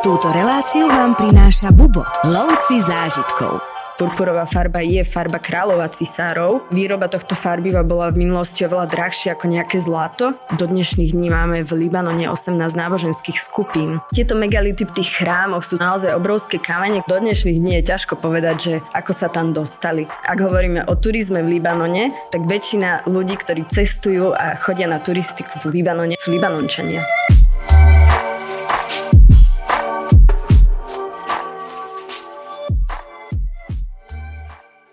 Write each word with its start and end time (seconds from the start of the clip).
Túto 0.00 0.32
reláciu 0.32 0.88
vám 0.88 1.12
prináša 1.12 1.68
Bubo, 1.76 2.00
lovci 2.24 2.80
zážitkov. 2.80 3.60
Purpurová 4.00 4.48
farba 4.48 4.80
je 4.80 5.04
farba 5.04 5.36
kráľov 5.36 5.84
a 5.84 5.92
cisárov. 5.92 6.72
Výroba 6.72 7.04
tohto 7.12 7.36
farbiva 7.36 7.84
bola 7.84 8.08
v 8.08 8.24
minulosti 8.24 8.64
oveľa 8.64 8.88
drahšia 8.88 9.36
ako 9.36 9.52
nejaké 9.52 9.76
zlato. 9.76 10.32
Do 10.56 10.64
dnešných 10.64 11.12
dní 11.12 11.28
máme 11.28 11.68
v 11.68 11.84
Libanone 11.84 12.32
18 12.32 12.56
náboženských 12.80 13.36
skupín. 13.44 14.00
Tieto 14.08 14.40
megality 14.40 14.88
v 14.88 15.04
tých 15.04 15.20
chrámoch 15.20 15.68
sú 15.68 15.76
naozaj 15.76 16.16
obrovské 16.16 16.56
kamene. 16.56 17.04
Do 17.04 17.20
dnešných 17.20 17.60
dní 17.60 17.84
je 17.84 17.92
ťažko 17.92 18.16
povedať, 18.16 18.56
že 18.56 18.74
ako 18.96 19.12
sa 19.12 19.28
tam 19.28 19.52
dostali. 19.52 20.08
Ak 20.24 20.40
hovoríme 20.40 20.88
o 20.88 20.96
turizme 20.96 21.44
v 21.44 21.60
Libanone, 21.60 22.16
tak 22.32 22.48
väčšina 22.48 23.04
ľudí, 23.04 23.36
ktorí 23.36 23.68
cestujú 23.68 24.32
a 24.32 24.56
chodia 24.56 24.88
na 24.88 24.96
turistiku 24.96 25.60
v 25.60 25.76
Libanone, 25.76 26.16
sú 26.16 26.32
Libanončania. 26.32 27.04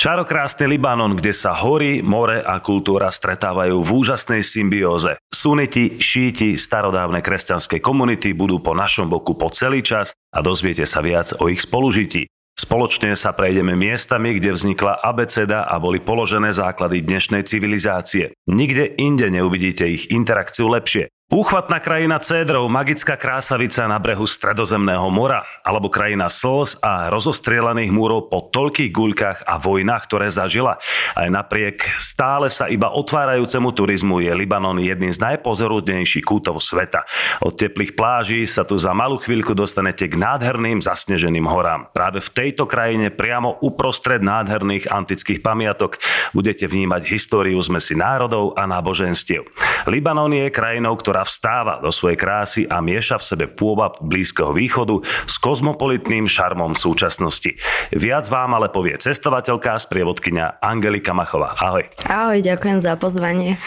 Čarokrásny 0.08 0.72
Libanon, 0.72 1.20
kde 1.20 1.36
sa 1.36 1.52
hory, 1.52 2.00
more 2.00 2.40
a 2.40 2.64
kultúra 2.64 3.12
stretávajú 3.12 3.84
v 3.84 3.90
úžasnej 3.92 4.40
symbióze. 4.40 5.20
Suniti, 5.28 6.00
šíti, 6.00 6.56
starodávne 6.56 7.20
kresťanské 7.20 7.84
komunity 7.84 8.32
budú 8.32 8.64
po 8.64 8.72
našom 8.72 9.12
boku 9.12 9.36
po 9.36 9.52
celý 9.52 9.84
čas 9.84 10.16
a 10.32 10.40
dozviete 10.40 10.88
sa 10.88 11.04
viac 11.04 11.36
o 11.44 11.52
ich 11.52 11.60
spolužití. 11.60 12.24
Spoločne 12.56 13.20
sa 13.20 13.36
prejdeme 13.36 13.76
miestami, 13.76 14.40
kde 14.40 14.56
vznikla 14.56 15.04
abeceda 15.04 15.68
a 15.68 15.76
boli 15.76 16.00
položené 16.00 16.56
základy 16.56 17.04
dnešnej 17.04 17.44
civilizácie. 17.44 18.32
Nikde 18.48 18.88
inde 18.96 19.28
neuvidíte 19.28 19.92
ich 19.92 20.08
interakciu 20.16 20.72
lepšie. 20.72 21.12
Úchvatná 21.28 21.84
krajina 21.84 22.24
cédrov, 22.24 22.72
magická 22.72 23.20
krásavica 23.20 23.84
na 23.84 24.00
brehu 24.00 24.24
Stredozemného 24.24 25.12
mora, 25.12 25.44
alebo 25.60 25.92
krajina 25.92 26.32
slz 26.32 26.80
a 26.80 27.12
rozostrielaných 27.12 27.92
múrov 27.92 28.32
po 28.32 28.48
toľkých 28.48 28.96
guľkách 28.96 29.40
a 29.44 29.60
vojnách, 29.60 30.08
ktoré 30.08 30.32
zažila. 30.32 30.80
Aj 31.20 31.28
napriek 31.28 31.84
stále 32.00 32.48
sa 32.48 32.72
iba 32.72 32.96
otvárajúcemu 32.96 33.70
turizmu 33.76 34.24
je 34.24 34.32
Libanon 34.40 34.80
jedným 34.80 35.12
z 35.12 35.20
najpozorudnejších 35.20 36.24
kútov 36.24 36.64
sveta. 36.64 37.04
Od 37.44 37.52
teplých 37.52 38.00
pláží 38.00 38.48
sa 38.48 38.64
tu 38.64 38.80
za 38.80 38.96
malú 38.96 39.20
chvíľku 39.20 39.52
dostanete 39.52 40.08
k 40.08 40.16
nádherným 40.16 40.80
zasneženým 40.80 41.44
horám. 41.44 41.92
Práve 41.92 42.24
v 42.24 42.32
tejto 42.32 42.64
krajine, 42.72 43.12
priamo 43.12 43.60
uprostred 43.60 44.24
nádherných 44.24 44.88
antických 44.88 45.44
pamiatok, 45.44 46.00
budete 46.32 46.72
vnímať 46.72 47.04
históriu 47.04 47.60
zmesi 47.60 48.00
národov 48.00 48.56
a 48.56 48.64
náboženstiev. 48.64 49.44
Libanon 49.92 50.32
je 50.32 50.48
krajinou, 50.48 50.96
ktorá 50.96 51.17
ktorá 51.18 51.26
vstáva 51.26 51.82
do 51.82 51.90
svojej 51.90 52.14
krásy 52.14 52.62
a 52.70 52.78
mieša 52.78 53.18
v 53.18 53.26
sebe 53.26 53.46
pôvab 53.50 53.98
Blízkeho 54.06 54.54
východu 54.54 55.02
s 55.26 55.42
kozmopolitným 55.42 56.30
šarmom 56.30 56.78
súčasnosti. 56.78 57.58
Viac 57.90 58.30
vám 58.30 58.54
ale 58.54 58.70
povie 58.70 58.94
cestovateľka, 59.02 59.82
sprievodkynia 59.82 60.62
Angelika 60.62 61.18
Machová. 61.18 61.58
Ahoj. 61.58 61.90
Ahoj, 62.06 62.38
ďakujem 62.46 62.86
za 62.86 62.94
pozvanie. 63.02 63.58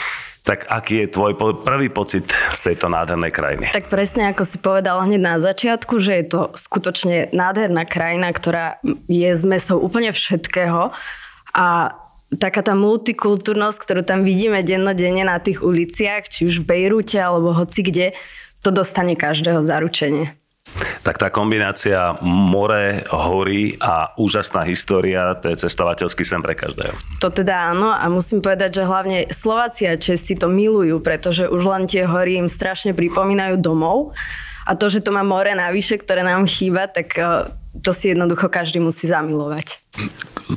Tak 0.46 0.70
aký 0.70 1.04
je 1.04 1.06
tvoj 1.10 1.34
prvý 1.66 1.90
pocit 1.90 2.30
z 2.30 2.60
tejto 2.70 2.86
nádhernej 2.86 3.34
krajiny? 3.34 3.66
Tak 3.74 3.90
presne 3.90 4.30
ako 4.30 4.46
si 4.46 4.62
povedal 4.62 5.02
hneď 5.02 5.18
na 5.18 5.36
začiatku, 5.42 5.98
že 5.98 6.22
je 6.22 6.24
to 6.30 6.40
skutočne 6.54 7.34
nádherná 7.34 7.82
krajina, 7.82 8.30
ktorá 8.30 8.78
je 9.10 9.30
zmesou 9.34 9.82
úplne 9.82 10.14
všetkého 10.14 10.94
a 11.50 11.98
taká 12.38 12.62
tá 12.62 12.78
multikultúrnosť, 12.78 13.78
ktorú 13.82 14.02
tam 14.06 14.22
vidíme 14.22 14.62
dennodenne 14.62 15.26
na 15.26 15.42
tých 15.42 15.64
uliciach, 15.64 16.30
či 16.30 16.46
už 16.46 16.62
v 16.62 16.68
Bejrúte 16.68 17.18
alebo 17.18 17.50
hoci 17.50 17.82
kde, 17.82 18.14
to 18.60 18.70
dostane 18.70 19.16
každého 19.18 19.64
zaručenie. 19.64 20.36
Tak 21.02 21.18
tá 21.18 21.28
kombinácia 21.34 22.14
more, 22.22 23.02
hory 23.10 23.74
a 23.82 24.14
úžasná 24.14 24.62
história, 24.68 25.34
to 25.42 25.50
je 25.50 25.66
cestovateľský 25.66 26.22
sem 26.22 26.38
pre 26.38 26.54
každého. 26.54 26.94
To 27.18 27.32
teda 27.32 27.74
áno 27.74 27.90
a 27.90 28.06
musím 28.06 28.38
povedať, 28.38 28.78
že 28.78 28.86
hlavne 28.86 29.18
Slováci 29.32 29.90
a 29.90 29.98
Česi 29.98 30.38
to 30.38 30.46
milujú, 30.46 31.02
pretože 31.02 31.50
už 31.50 31.62
len 31.66 31.90
tie 31.90 32.06
hory 32.06 32.38
im 32.38 32.46
strašne 32.46 32.94
pripomínajú 32.94 33.58
domov 33.58 34.14
a 34.68 34.78
to, 34.78 34.86
že 34.86 35.02
to 35.02 35.10
má 35.10 35.26
more 35.26 35.50
navyše, 35.50 35.98
ktoré 35.98 36.22
nám 36.22 36.46
chýba, 36.46 36.86
tak 36.86 37.18
eh, 37.18 37.50
to 37.78 37.94
si 37.94 38.10
jednoducho 38.10 38.50
každý 38.50 38.82
musí 38.82 39.06
zamilovať. 39.06 39.78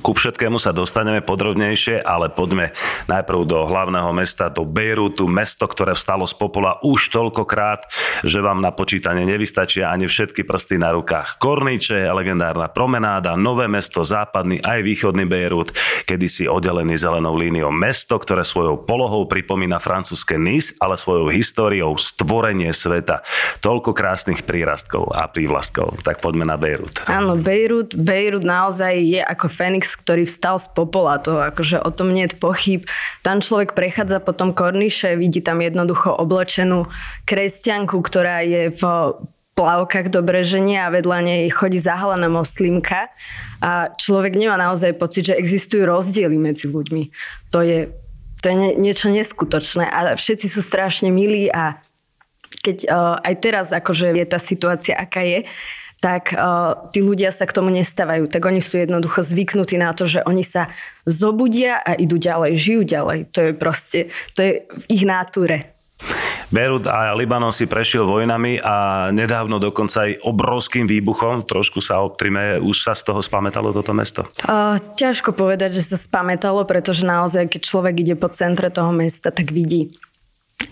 Ku 0.02 0.14
všetkému 0.14 0.58
sa 0.58 0.74
dostaneme 0.74 1.22
podrobnejšie, 1.22 2.02
ale 2.02 2.34
poďme 2.34 2.74
najprv 3.06 3.40
do 3.46 3.66
hlavného 3.66 4.10
mesta, 4.14 4.50
do 4.50 4.66
Bejrutu, 4.66 5.30
mesto, 5.30 5.70
ktoré 5.70 5.94
vstalo 5.94 6.26
z 6.26 6.34
popola 6.34 6.82
už 6.82 7.14
toľkokrát, 7.14 7.86
že 8.26 8.42
vám 8.42 8.62
na 8.62 8.74
počítanie 8.74 9.26
nevystačia 9.26 9.94
ani 9.94 10.10
všetky 10.10 10.46
prsty 10.46 10.82
na 10.82 10.94
rukách. 10.94 11.38
Korniče, 11.38 12.10
legendárna 12.10 12.70
promenáda, 12.70 13.38
nové 13.38 13.70
mesto, 13.70 14.02
západný 14.02 14.62
aj 14.62 14.82
východný 14.82 15.30
Bejrut, 15.30 15.74
kedysi 16.10 16.50
oddelený 16.50 16.98
zelenou 16.98 17.38
líniou. 17.38 17.70
Mesto, 17.70 18.18
ktoré 18.18 18.42
svojou 18.42 18.82
polohou 18.82 19.30
pripomína 19.30 19.78
francúzske 19.78 20.42
Nice, 20.42 20.74
ale 20.82 20.98
svojou 20.98 21.30
históriou 21.30 21.94
stvorenie 21.98 22.74
sveta. 22.74 23.22
Toľko 23.62 23.94
krásnych 23.94 24.42
prírastkov 24.46 25.14
a 25.14 25.30
prívlastkov. 25.30 26.02
Tak 26.02 26.22
poďme 26.22 26.50
na 26.50 26.58
Bejrut. 26.58 27.03
Áno, 27.04 27.36
Bejrut, 27.36 28.00
Bejrut 28.00 28.48
naozaj 28.48 28.96
je 28.96 29.20
ako 29.20 29.52
Fénix, 29.52 30.00
ktorý 30.00 30.24
vstal 30.24 30.56
z 30.56 30.72
popola. 30.72 31.20
To 31.28 31.44
akože 31.44 31.84
o 31.84 31.92
tom 31.92 32.16
nie 32.16 32.32
je 32.32 32.40
pochyb. 32.40 32.82
Tam 33.20 33.44
človek 33.44 33.76
prechádza 33.76 34.24
po 34.24 34.32
tom 34.32 34.56
korniše, 34.56 35.20
vidí 35.20 35.44
tam 35.44 35.60
jednoducho 35.60 36.16
oblečenú 36.16 36.88
kresťanku, 37.28 38.00
ktorá 38.00 38.48
je 38.48 38.72
v 38.72 38.84
plavkách 39.54 40.10
do 40.10 40.26
breženia 40.26 40.90
a 40.90 40.94
vedľa 40.94 41.20
nej 41.22 41.42
chodí 41.54 41.78
zahalená 41.78 42.26
moslimka 42.26 43.14
a 43.62 43.94
človek 43.94 44.34
nemá 44.34 44.58
naozaj 44.58 44.98
pocit, 44.98 45.30
že 45.30 45.38
existujú 45.38 45.86
rozdiely 45.86 46.42
medzi 46.42 46.66
ľuďmi. 46.66 47.04
To 47.54 47.62
je, 47.62 47.94
to 48.42 48.46
je 48.50 48.56
niečo 48.82 49.14
neskutočné 49.14 49.86
a 49.86 50.18
všetci 50.18 50.48
sú 50.50 50.66
strašne 50.66 51.14
milí 51.14 51.54
a 51.54 51.78
keď 52.66 52.78
uh, 52.90 53.22
aj 53.22 53.34
teraz 53.46 53.68
akože 53.70 54.18
je 54.18 54.26
tá 54.26 54.42
situácia, 54.42 54.98
aká 54.98 55.22
je, 55.22 55.46
tak 56.04 56.36
uh, 56.36 56.76
tí 56.92 57.00
ľudia 57.00 57.32
sa 57.32 57.48
k 57.48 57.56
tomu 57.56 57.72
nestávajú. 57.72 58.28
Tak 58.28 58.44
oni 58.44 58.60
sú 58.60 58.76
jednoducho 58.76 59.24
zvyknutí 59.24 59.80
na 59.80 59.96
to, 59.96 60.04
že 60.04 60.20
oni 60.28 60.44
sa 60.44 60.68
zobudia 61.08 61.80
a 61.80 61.96
idú 61.96 62.20
ďalej, 62.20 62.60
žijú 62.60 62.84
ďalej. 62.84 63.32
To 63.32 63.40
je 63.40 63.52
proste, 63.56 64.00
to 64.36 64.40
je 64.44 64.52
v 64.68 64.84
ich 64.92 65.08
náture. 65.08 65.64
Beirut 66.52 66.84
a 66.92 67.16
Libanon 67.16 67.56
si 67.56 67.64
prešiel 67.64 68.04
vojnami 68.04 68.60
a 68.60 69.08
nedávno 69.16 69.64
dokonca 69.64 70.12
aj 70.12 70.28
obrovským 70.28 70.84
výbuchom. 70.84 71.48
Trošku 71.48 71.80
sa 71.80 72.04
optrime, 72.04 72.60
už 72.60 72.84
sa 72.84 72.92
z 72.92 73.08
toho 73.08 73.24
spametalo 73.24 73.72
toto 73.72 73.96
mesto? 73.96 74.28
Uh, 74.44 74.76
ťažko 75.00 75.32
povedať, 75.32 75.80
že 75.80 75.96
sa 75.96 75.96
spametalo, 75.96 76.68
pretože 76.68 77.08
naozaj, 77.08 77.48
keď 77.48 77.62
človek 77.64 77.96
ide 78.04 78.16
po 78.20 78.28
centre 78.28 78.68
toho 78.68 78.92
mesta, 78.92 79.32
tak 79.32 79.56
vidí 79.56 79.96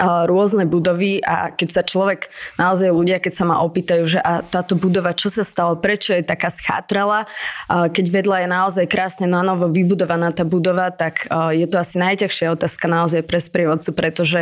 rôzne 0.02 0.66
budovy 0.66 1.22
a 1.22 1.52
keď 1.54 1.70
sa 1.70 1.84
človek, 1.86 2.32
naozaj 2.58 2.90
ľudia, 2.90 3.22
keď 3.22 3.34
sa 3.36 3.46
ma 3.46 3.62
opýtajú, 3.62 4.04
že 4.08 4.20
a 4.24 4.42
táto 4.42 4.74
budova, 4.74 5.14
čo 5.14 5.30
sa 5.30 5.46
stalo, 5.46 5.78
prečo 5.78 6.16
je 6.16 6.26
taká 6.26 6.50
schátrala, 6.50 7.30
keď 7.68 8.06
vedľa 8.10 8.38
je 8.42 8.48
naozaj 8.48 8.86
krásne 8.90 9.28
na 9.30 9.46
novo 9.46 9.70
vybudovaná 9.70 10.32
tá 10.34 10.48
budova, 10.48 10.90
tak 10.90 11.28
je 11.54 11.68
to 11.68 11.78
asi 11.78 12.02
najťažšia 12.02 12.56
otázka 12.56 12.86
naozaj 12.88 13.22
pre 13.28 13.38
sprievodcu, 13.38 13.90
pretože 13.94 14.40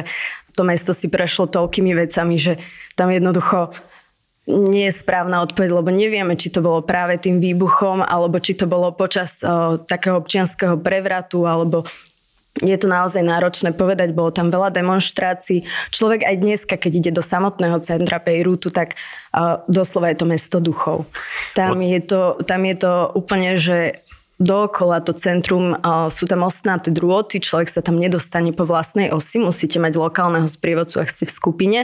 to 0.56 0.62
mesto 0.64 0.96
si 0.96 1.12
prešlo 1.12 1.50
toľkými 1.50 1.92
vecami, 1.98 2.36
že 2.40 2.54
tam 2.96 3.12
jednoducho 3.12 3.74
nie 4.50 4.90
je 4.90 4.98
správna 4.98 5.46
odpoveď, 5.46 5.70
lebo 5.78 5.94
nevieme, 5.94 6.34
či 6.34 6.50
to 6.50 6.66
bolo 6.66 6.82
práve 6.82 7.22
tým 7.22 7.38
výbuchom, 7.38 8.02
alebo 8.02 8.42
či 8.42 8.58
to 8.58 8.66
bolo 8.66 8.90
počas 8.90 9.46
uh, 9.46 9.78
takého 9.78 10.18
občianského 10.18 10.74
prevratu, 10.82 11.46
alebo 11.46 11.86
je 12.60 12.78
to 12.78 12.88
naozaj 12.92 13.24
náročné 13.24 13.72
povedať, 13.72 14.12
bolo 14.12 14.32
tam 14.32 14.52
veľa 14.52 14.72
demonstrácií. 14.76 15.64
Človek 15.92 16.28
aj 16.28 16.36
dneska, 16.40 16.76
keď 16.76 16.92
ide 17.00 17.12
do 17.16 17.24
samotného 17.24 17.80
centra 17.80 18.20
Bejrútu, 18.20 18.70
tak 18.70 19.00
uh, 19.34 19.64
doslova 19.72 20.12
je 20.12 20.18
to 20.20 20.26
mesto 20.28 20.58
duchov. 20.60 21.08
Tam 21.56 21.80
je 21.80 22.00
to, 22.04 22.40
tam 22.44 22.68
je 22.68 22.76
to 22.76 22.94
úplne, 23.16 23.56
že 23.56 24.04
dookola 24.40 25.04
to 25.04 25.12
centrum 25.12 25.76
sú 26.08 26.24
tam 26.26 26.48
ostnaté 26.48 26.90
drôty, 26.96 27.44
človek 27.44 27.68
sa 27.68 27.84
tam 27.84 28.00
nedostane 28.00 28.56
po 28.56 28.64
vlastnej 28.64 29.12
osi, 29.12 29.38
musíte 29.38 29.78
mať 29.78 30.00
lokálneho 30.00 30.48
sprievodcu, 30.48 31.04
ak 31.04 31.12
ste 31.12 31.28
v 31.28 31.36
skupine. 31.36 31.80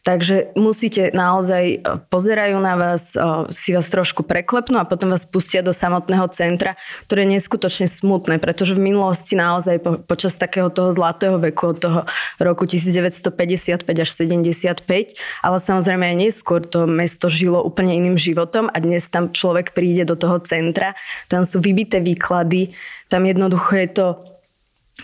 Takže 0.00 0.56
musíte 0.56 1.12
naozaj, 1.12 1.64
e, 1.76 1.78
pozerajú 2.08 2.56
na 2.56 2.72
vás, 2.72 3.12
e, 3.12 3.20
si 3.52 3.76
vás 3.76 3.84
trošku 3.92 4.24
preklepnú 4.24 4.80
a 4.80 4.88
potom 4.88 5.12
vás 5.12 5.28
pustia 5.28 5.60
do 5.60 5.76
samotného 5.76 6.24
centra, 6.32 6.80
ktoré 7.04 7.28
je 7.28 7.36
neskutočne 7.36 7.84
smutné, 7.84 8.40
pretože 8.40 8.72
v 8.72 8.80
minulosti 8.80 9.36
naozaj 9.36 9.76
po, 9.84 10.00
počas 10.00 10.40
takého 10.40 10.72
toho 10.72 10.88
zlatého 10.88 11.36
veku 11.36 11.76
od 11.76 11.78
toho 11.84 12.00
roku 12.40 12.64
1955 12.64 13.84
až 13.84 14.08
75, 14.08 15.20
ale 15.44 15.56
samozrejme 15.60 16.04
aj 16.08 16.16
neskôr 16.16 16.64
to 16.64 16.88
mesto 16.88 17.28
žilo 17.28 17.60
úplne 17.60 17.92
iným 17.92 18.16
životom 18.16 18.72
a 18.72 18.80
dnes 18.80 19.04
tam 19.12 19.28
človek 19.28 19.76
príde 19.76 20.08
do 20.08 20.16
toho 20.16 20.40
centra, 20.40 20.96
tam 21.28 21.44
sú 21.44 21.60
vybité 21.60 21.89
výklady, 21.98 22.70
tam 23.10 23.26
jednoducho 23.26 23.74
je 23.74 23.88
to 23.90 24.06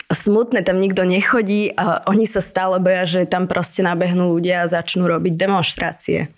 smutné, 0.06 0.62
tam 0.62 0.78
nikto 0.78 1.02
nechodí 1.02 1.74
a 1.74 2.06
oni 2.06 2.30
sa 2.30 2.38
stále 2.38 2.78
boja, 2.78 3.08
že 3.08 3.20
tam 3.26 3.50
proste 3.50 3.82
nabehnú 3.82 4.38
ľudia 4.38 4.62
a 4.62 4.70
začnú 4.70 5.10
robiť 5.10 5.34
demonstrácie. 5.34 6.30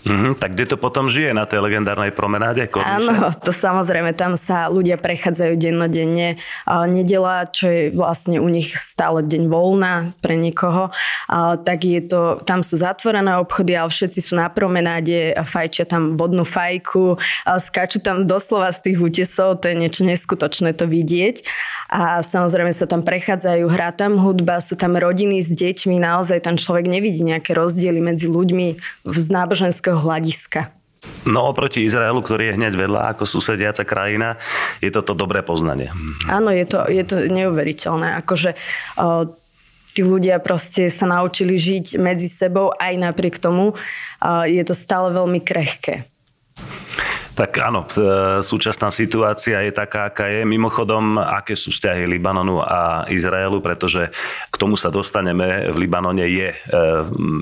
Mm-hmm, 0.00 0.32
tak 0.40 0.56
kde 0.56 0.64
to 0.72 0.76
potom 0.80 1.12
žije? 1.12 1.36
Na 1.36 1.44
tej 1.44 1.60
legendárnej 1.60 2.14
promenáde? 2.14 2.64
Áno, 2.72 3.28
to 3.36 3.52
samozrejme, 3.52 4.16
tam 4.16 4.32
sa 4.36 4.72
ľudia 4.72 4.96
prechádzajú 4.96 5.60
dennodenne. 5.60 6.40
Nedela, 6.66 7.44
čo 7.48 7.68
je 7.68 7.82
vlastne 7.92 8.40
u 8.40 8.48
nich 8.48 8.72
stále 8.80 9.20
deň 9.20 9.52
voľná 9.52 10.16
pre 10.24 10.40
niekoho, 10.40 10.88
tak 11.64 11.84
je 11.84 12.00
to, 12.00 12.40
tam 12.48 12.64
sú 12.64 12.80
zatvorené 12.80 13.36
obchody, 13.40 13.76
ale 13.76 13.92
všetci 13.92 14.20
sú 14.24 14.40
na 14.40 14.48
promenáde, 14.48 15.36
fajčia 15.36 15.84
tam 15.84 16.16
vodnú 16.16 16.48
fajku, 16.48 17.20
skáču 17.60 18.00
tam 18.00 18.24
doslova 18.24 18.72
z 18.72 18.90
tých 18.90 18.98
útesov, 19.00 19.60
to 19.60 19.68
je 19.68 19.76
niečo 19.76 20.02
neskutočné 20.06 20.72
to 20.72 20.88
vidieť. 20.88 21.44
A 21.90 22.22
samozrejme 22.22 22.70
sa 22.70 22.86
tam 22.86 23.02
prechádzajú, 23.02 23.66
hrá 23.66 23.90
tam 23.90 24.14
hudba, 24.22 24.62
sú 24.62 24.78
tam 24.78 24.94
rodiny 24.94 25.42
s 25.42 25.50
deťmi, 25.58 25.98
naozaj 25.98 26.46
tam 26.46 26.54
človek 26.54 26.86
nevidí 26.86 27.20
nejaké 27.26 27.50
rozdiely 27.50 27.98
medzi 27.98 28.30
ľuďmi 28.30 28.78
z 29.10 29.28
náboženského 29.34 29.89
politického 29.90 29.98
hľadiska. 29.98 30.60
No 31.24 31.48
oproti 31.48 31.84
Izraelu, 31.84 32.20
ktorý 32.20 32.52
je 32.52 32.56
hneď 32.60 32.72
vedľa 32.76 33.16
ako 33.16 33.24
susediaca 33.24 33.88
krajina, 33.88 34.36
je 34.84 34.92
toto 34.92 35.16
dobré 35.16 35.40
poznanie. 35.40 35.88
Áno, 36.28 36.52
je 36.52 36.64
to, 36.68 36.84
je 36.88 37.04
to 37.08 37.24
neuveriteľné. 37.24 38.20
Akože 38.20 38.52
uh, 39.00 39.24
tí 39.96 40.04
ľudia 40.04 40.44
proste 40.44 40.92
sa 40.92 41.08
naučili 41.08 41.56
žiť 41.56 41.96
medzi 41.96 42.28
sebou 42.28 42.76
aj 42.76 43.00
napriek 43.00 43.40
tomu. 43.40 43.72
Uh, 44.20 44.44
je 44.44 44.60
to 44.60 44.76
stále 44.76 45.08
veľmi 45.12 45.40
krehké. 45.40 46.04
Tak 47.40 47.56
áno, 47.56 47.88
e, 47.88 48.44
súčasná 48.44 48.92
situácia 48.92 49.64
je 49.64 49.72
taká, 49.72 50.12
aká 50.12 50.28
je. 50.28 50.44
Mimochodom, 50.44 51.16
aké 51.16 51.56
sú 51.56 51.72
vzťahy 51.72 52.04
Libanonu 52.04 52.60
a 52.60 53.08
Izraelu, 53.08 53.64
pretože 53.64 54.12
k 54.52 54.56
tomu 54.60 54.76
sa 54.76 54.92
dostaneme. 54.92 55.72
V 55.72 55.76
Libanone 55.80 56.28
je 56.28 56.52
e, 56.52 56.56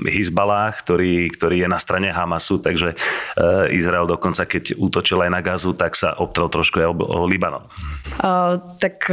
Hizbalah, 0.07 0.71
ktorý, 0.71 1.27
ktorý 1.35 1.67
je 1.67 1.67
na 1.67 1.75
strane 1.83 2.15
Hamasu, 2.15 2.63
takže 2.63 2.95
e, 2.95 3.75
Izrael 3.75 4.07
dokonca, 4.07 4.47
keď 4.47 4.79
útočil 4.79 5.19
aj 5.19 5.35
na 5.35 5.43
Gazu, 5.43 5.75
tak 5.75 5.99
sa 5.99 6.15
obtrel 6.15 6.47
trošku 6.47 6.79
aj 6.79 6.87
o, 6.95 7.27
Libanon. 7.27 7.67
Uh, 8.23 8.55
tak 8.79 9.03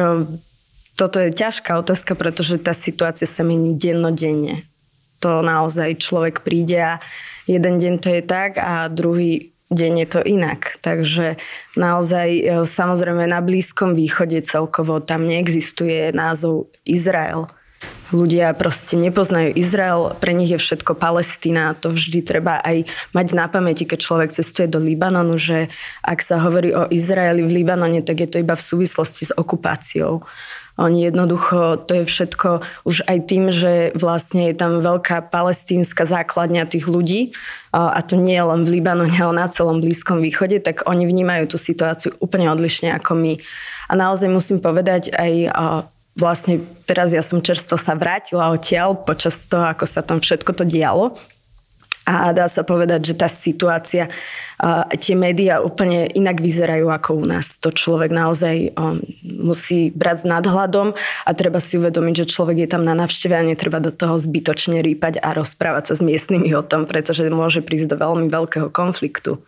toto 0.95 1.19
je 1.19 1.35
ťažká 1.35 1.83
otázka, 1.83 2.15
pretože 2.15 2.63
tá 2.63 2.71
situácia 2.71 3.27
sa 3.27 3.43
mení 3.43 3.75
dennodenne. 3.75 4.71
To 5.19 5.43
naozaj 5.43 5.99
človek 5.99 6.47
príde 6.47 6.79
a 6.79 7.03
jeden 7.51 7.83
deň 7.83 7.95
to 7.99 8.09
je 8.15 8.23
tak 8.23 8.63
a 8.63 8.87
druhý 8.87 9.56
deň 9.71 9.93
je 10.05 10.09
to 10.09 10.21
inak. 10.23 10.79
Takže 10.79 11.37
naozaj 11.75 12.29
e, 12.39 12.43
samozrejme 12.63 13.27
na 13.27 13.43
Blízkom 13.43 13.99
východe 13.99 14.39
celkovo 14.47 15.03
tam 15.03 15.27
neexistuje 15.27 16.15
názov 16.15 16.71
Izrael. 16.87 17.51
Ľudia 18.15 18.55
proste 18.55 18.95
nepoznajú 18.95 19.51
Izrael, 19.59 20.15
pre 20.23 20.31
nich 20.31 20.55
je 20.55 20.63
všetko 20.63 20.95
Palestína. 20.95 21.75
To 21.83 21.91
vždy 21.91 22.23
treba 22.23 22.63
aj 22.63 22.87
mať 23.11 23.27
na 23.35 23.51
pamäti, 23.51 23.83
keď 23.83 23.99
človek 23.99 24.31
cestuje 24.31 24.71
do 24.71 24.79
Libanonu, 24.79 25.35
že 25.35 25.67
ak 26.07 26.23
sa 26.23 26.39
hovorí 26.39 26.71
o 26.71 26.87
Izraeli 26.87 27.43
v 27.43 27.63
Libanone, 27.63 28.07
tak 28.07 28.23
je 28.23 28.29
to 28.31 28.39
iba 28.39 28.55
v 28.55 28.63
súvislosti 28.63 29.27
s 29.27 29.33
okupáciou. 29.35 30.23
Oni 30.77 31.09
jednoducho, 31.09 31.81
to 31.89 32.01
je 32.01 32.05
všetko 32.05 32.61
už 32.85 33.09
aj 33.09 33.19
tým, 33.33 33.49
že 33.49 33.97
vlastne 33.97 34.53
je 34.53 34.55
tam 34.57 34.85
veľká 34.85 35.33
palestínska 35.33 36.05
základňa 36.05 36.69
tých 36.69 36.85
ľudí 36.85 37.33
a 37.73 38.01
to 38.05 38.21
nie 38.21 38.37
len 38.37 38.69
v 38.69 38.81
Libanone, 38.81 39.17
ale 39.17 39.35
na 39.37 39.49
celom 39.49 39.81
Blízkom 39.81 40.21
východe, 40.21 40.61
tak 40.61 40.85
oni 40.85 41.09
vnímajú 41.09 41.53
tú 41.53 41.57
situáciu 41.57 42.13
úplne 42.21 42.53
odlišne 42.53 42.93
ako 42.93 43.17
my. 43.17 43.33
A 43.89 43.93
naozaj 43.97 44.29
musím 44.29 44.61
povedať 44.61 45.13
aj 45.17 45.33
vlastne 46.17 46.65
teraz 46.89 47.13
ja 47.13 47.21
som 47.21 47.45
čerstvo 47.45 47.77
sa 47.77 47.93
vrátila 47.93 48.49
odtiaľ 48.49 48.97
počas 48.97 49.37
toho, 49.49 49.69
ako 49.69 49.85
sa 49.85 50.01
tam 50.01 50.21
všetko 50.21 50.51
to 50.57 50.65
dialo. 50.65 51.17
A 52.07 52.31
dá 52.31 52.47
sa 52.47 52.63
povedať, 52.63 53.11
že 53.11 53.15
tá 53.19 53.27
situácia, 53.27 54.07
tie 54.95 55.15
médiá 55.19 55.59
úplne 55.59 56.07
inak 56.15 56.39
vyzerajú 56.39 56.87
ako 56.87 57.11
u 57.19 57.25
nás. 57.27 57.59
To 57.59 57.75
človek 57.75 58.15
naozaj 58.15 58.79
musí 59.27 59.91
brať 59.91 60.23
s 60.23 60.27
nadhľadom 60.31 60.95
a 61.27 61.31
treba 61.35 61.59
si 61.59 61.83
uvedomiť, 61.83 62.15
že 62.23 62.31
človek 62.31 62.63
je 62.63 62.69
tam 62.71 62.87
na 62.87 62.95
navšteve 62.95 63.35
a 63.35 63.43
netreba 63.43 63.83
do 63.83 63.91
toho 63.91 64.23
zbytočne 64.23 64.87
rýpať 64.87 65.19
a 65.19 65.35
rozprávať 65.35 65.91
sa 65.91 65.95
s 65.99 66.07
miestnymi 66.07 66.55
o 66.55 66.63
tom, 66.63 66.87
pretože 66.87 67.27
môže 67.27 67.59
prísť 67.59 67.93
do 67.93 67.97
veľmi 67.99 68.31
veľkého 68.31 68.71
konfliktu. 68.71 69.43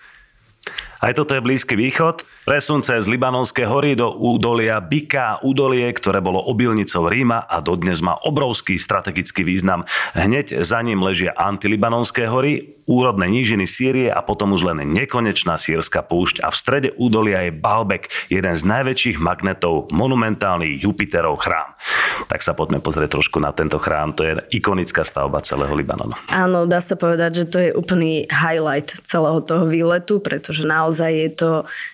Aj 0.98 1.14
toto 1.14 1.30
je 1.30 1.38
Blízky 1.38 1.78
východ. 1.78 2.26
Presun 2.42 2.82
cez 2.82 3.06
Libanonské 3.06 3.62
hory 3.70 3.94
do 3.94 4.18
údolia 4.18 4.82
Bika, 4.82 5.38
údolie, 5.46 5.86
ktoré 5.94 6.18
bolo 6.18 6.42
obilnicou 6.42 7.06
Ríma 7.06 7.46
a 7.46 7.62
dodnes 7.62 8.02
má 8.02 8.18
obrovský 8.18 8.82
strategický 8.82 9.46
význam. 9.46 9.86
Hneď 10.18 10.66
za 10.66 10.82
ním 10.82 10.98
ležia 10.98 11.38
antilibanonské 11.38 12.26
hory, 12.26 12.74
úrodné 12.90 13.30
nížiny 13.30 13.70
Sýrie 13.70 14.10
a 14.10 14.26
potom 14.26 14.58
už 14.58 14.74
len 14.74 14.90
nekonečná 14.90 15.54
sírska 15.54 16.02
púšť 16.02 16.42
a 16.42 16.50
v 16.50 16.56
strede 16.58 16.88
údolia 16.98 17.46
je 17.46 17.54
Baalbek, 17.54 18.10
jeden 18.26 18.58
z 18.58 18.62
najväčších 18.66 19.22
magnetov, 19.22 19.94
monumentálny 19.94 20.82
Jupiterov 20.82 21.38
chrám. 21.38 21.78
Tak 22.26 22.42
sa 22.42 22.58
poďme 22.58 22.82
pozrieť 22.82 23.14
trošku 23.14 23.38
na 23.38 23.54
tento 23.54 23.78
chrám. 23.78 24.18
To 24.18 24.26
je 24.26 24.32
ikonická 24.50 25.06
stavba 25.06 25.46
celého 25.46 25.70
Libanonu. 25.78 26.18
Áno, 26.34 26.66
dá 26.66 26.82
sa 26.82 26.98
povedať, 26.98 27.30
že 27.38 27.44
to 27.46 27.58
je 27.62 27.70
úplný 27.70 28.26
highlight 28.26 28.90
celého 29.06 29.38
toho 29.46 29.62
výletu, 29.62 30.18
pretože 30.18 30.66
naozaj 30.66 30.88
naozaj 30.88 31.12
je 31.12 31.31
to 31.37 31.50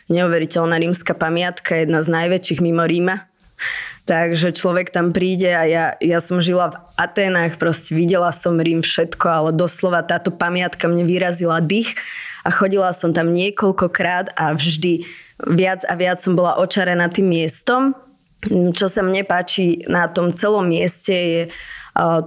neuveriteľná 0.06 0.78
rímska 0.78 1.18
pamiatka, 1.18 1.82
jedna 1.82 1.98
z 1.98 2.14
najväčších 2.14 2.62
mimo 2.62 2.86
Ríma. 2.86 3.26
Takže 4.06 4.54
človek 4.54 4.94
tam 4.94 5.10
príde 5.10 5.50
a 5.50 5.66
ja, 5.66 5.86
ja 5.98 6.22
som 6.22 6.38
žila 6.38 6.70
v 6.70 6.78
Aténach, 6.94 7.58
proste 7.58 7.98
videla 7.98 8.30
som 8.30 8.54
Rím 8.54 8.86
všetko, 8.86 9.26
ale 9.26 9.50
doslova 9.50 10.06
táto 10.06 10.30
pamiatka 10.30 10.86
mne 10.86 11.02
vyrazila 11.08 11.58
dých 11.58 11.98
a 12.46 12.54
chodila 12.54 12.94
som 12.94 13.10
tam 13.10 13.34
niekoľkokrát 13.34 14.38
a 14.38 14.54
vždy 14.54 15.02
viac 15.50 15.82
a 15.90 15.98
viac 15.98 16.22
som 16.22 16.38
bola 16.38 16.60
očarená 16.62 17.10
tým 17.10 17.34
miestom. 17.34 17.98
Čo 18.46 18.86
sa 18.86 19.02
mne 19.02 19.26
páči 19.26 19.82
na 19.90 20.06
tom 20.06 20.30
celom 20.30 20.68
mieste 20.70 21.16
je 21.16 21.42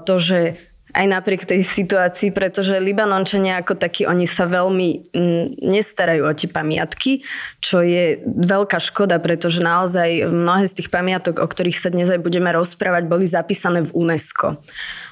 to, 0.03 0.15
že 0.19 0.59
aj 0.97 1.05
napriek 1.05 1.45
tej 1.45 1.61
situácii, 1.61 2.33
pretože 2.33 2.81
Libanončania 2.81 3.61
ako 3.61 3.77
takí, 3.77 4.09
oni 4.09 4.25
sa 4.25 4.49
veľmi 4.49 5.13
mm, 5.13 5.45
nestarajú 5.61 6.25
o 6.25 6.33
tie 6.33 6.49
pamiatky, 6.49 7.21
čo 7.61 7.85
je 7.85 8.17
veľká 8.25 8.81
škoda, 8.81 9.21
pretože 9.21 9.61
naozaj 9.61 10.25
mnohé 10.25 10.65
z 10.65 10.81
tých 10.81 10.89
pamiatok, 10.89 11.37
o 11.37 11.47
ktorých 11.47 11.77
sa 11.77 11.93
dnes 11.93 12.09
aj 12.09 12.17
budeme 12.17 12.49
rozprávať, 12.49 13.05
boli 13.05 13.29
zapísané 13.29 13.85
v 13.85 13.93
UNESCO. 13.93 14.57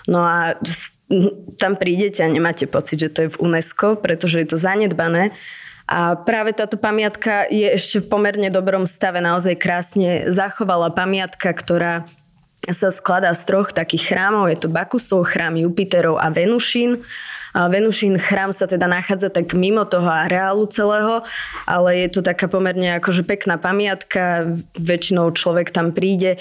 No 0.09 0.25
a 0.25 0.57
tam 1.61 1.77
prídete 1.77 2.25
a 2.25 2.33
nemáte 2.33 2.65
pocit, 2.65 3.05
že 3.05 3.13
to 3.13 3.19
je 3.29 3.33
v 3.37 3.41
UNESCO, 3.45 4.01
pretože 4.01 4.41
je 4.41 4.47
to 4.49 4.57
zanedbané. 4.57 5.37
A 5.85 6.17
práve 6.17 6.49
táto 6.49 6.81
pamiatka 6.81 7.45
je 7.45 7.77
ešte 7.77 8.01
v 8.01 8.09
pomerne 8.09 8.49
dobrom 8.49 8.89
stave, 8.89 9.21
naozaj 9.21 9.53
krásne 9.61 10.33
zachovala 10.33 10.89
pamiatka, 10.89 11.53
ktorá 11.53 12.09
sa 12.73 12.89
skladá 12.89 13.29
z 13.35 13.45
troch 13.45 13.69
takých 13.75 14.15
chrámov. 14.15 14.49
Je 14.49 14.57
to 14.57 14.69
Bakusov 14.71 15.29
chrám, 15.29 15.59
Jupiterov 15.59 16.17
a 16.17 16.33
Venušín. 16.33 17.03
Venušín 17.55 18.19
chrám 18.19 18.51
sa 18.51 18.67
teda 18.67 18.83
nachádza 18.83 19.31
tak 19.31 19.55
mimo 19.55 19.87
toho 19.87 20.11
areálu 20.11 20.67
celého, 20.67 21.23
ale 21.63 22.03
je 22.03 22.19
to 22.19 22.21
taká 22.25 22.51
pomerne 22.51 22.99
akože 22.99 23.23
pekná 23.23 23.55
pamiatka. 23.55 24.43
Väčšinou 24.75 25.31
človek 25.31 25.71
tam 25.71 25.95
príde. 25.95 26.35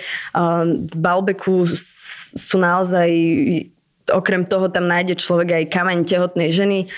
V 0.90 0.96
Balbeku 0.98 1.70
sú 2.34 2.56
naozaj 2.58 3.10
Okrem 4.04 4.44
toho 4.44 4.68
tam 4.68 4.84
nájde 4.84 5.16
človek 5.16 5.64
aj 5.64 5.72
kameň 5.72 5.98
tehotnej 6.04 6.52
ženy 6.52 6.92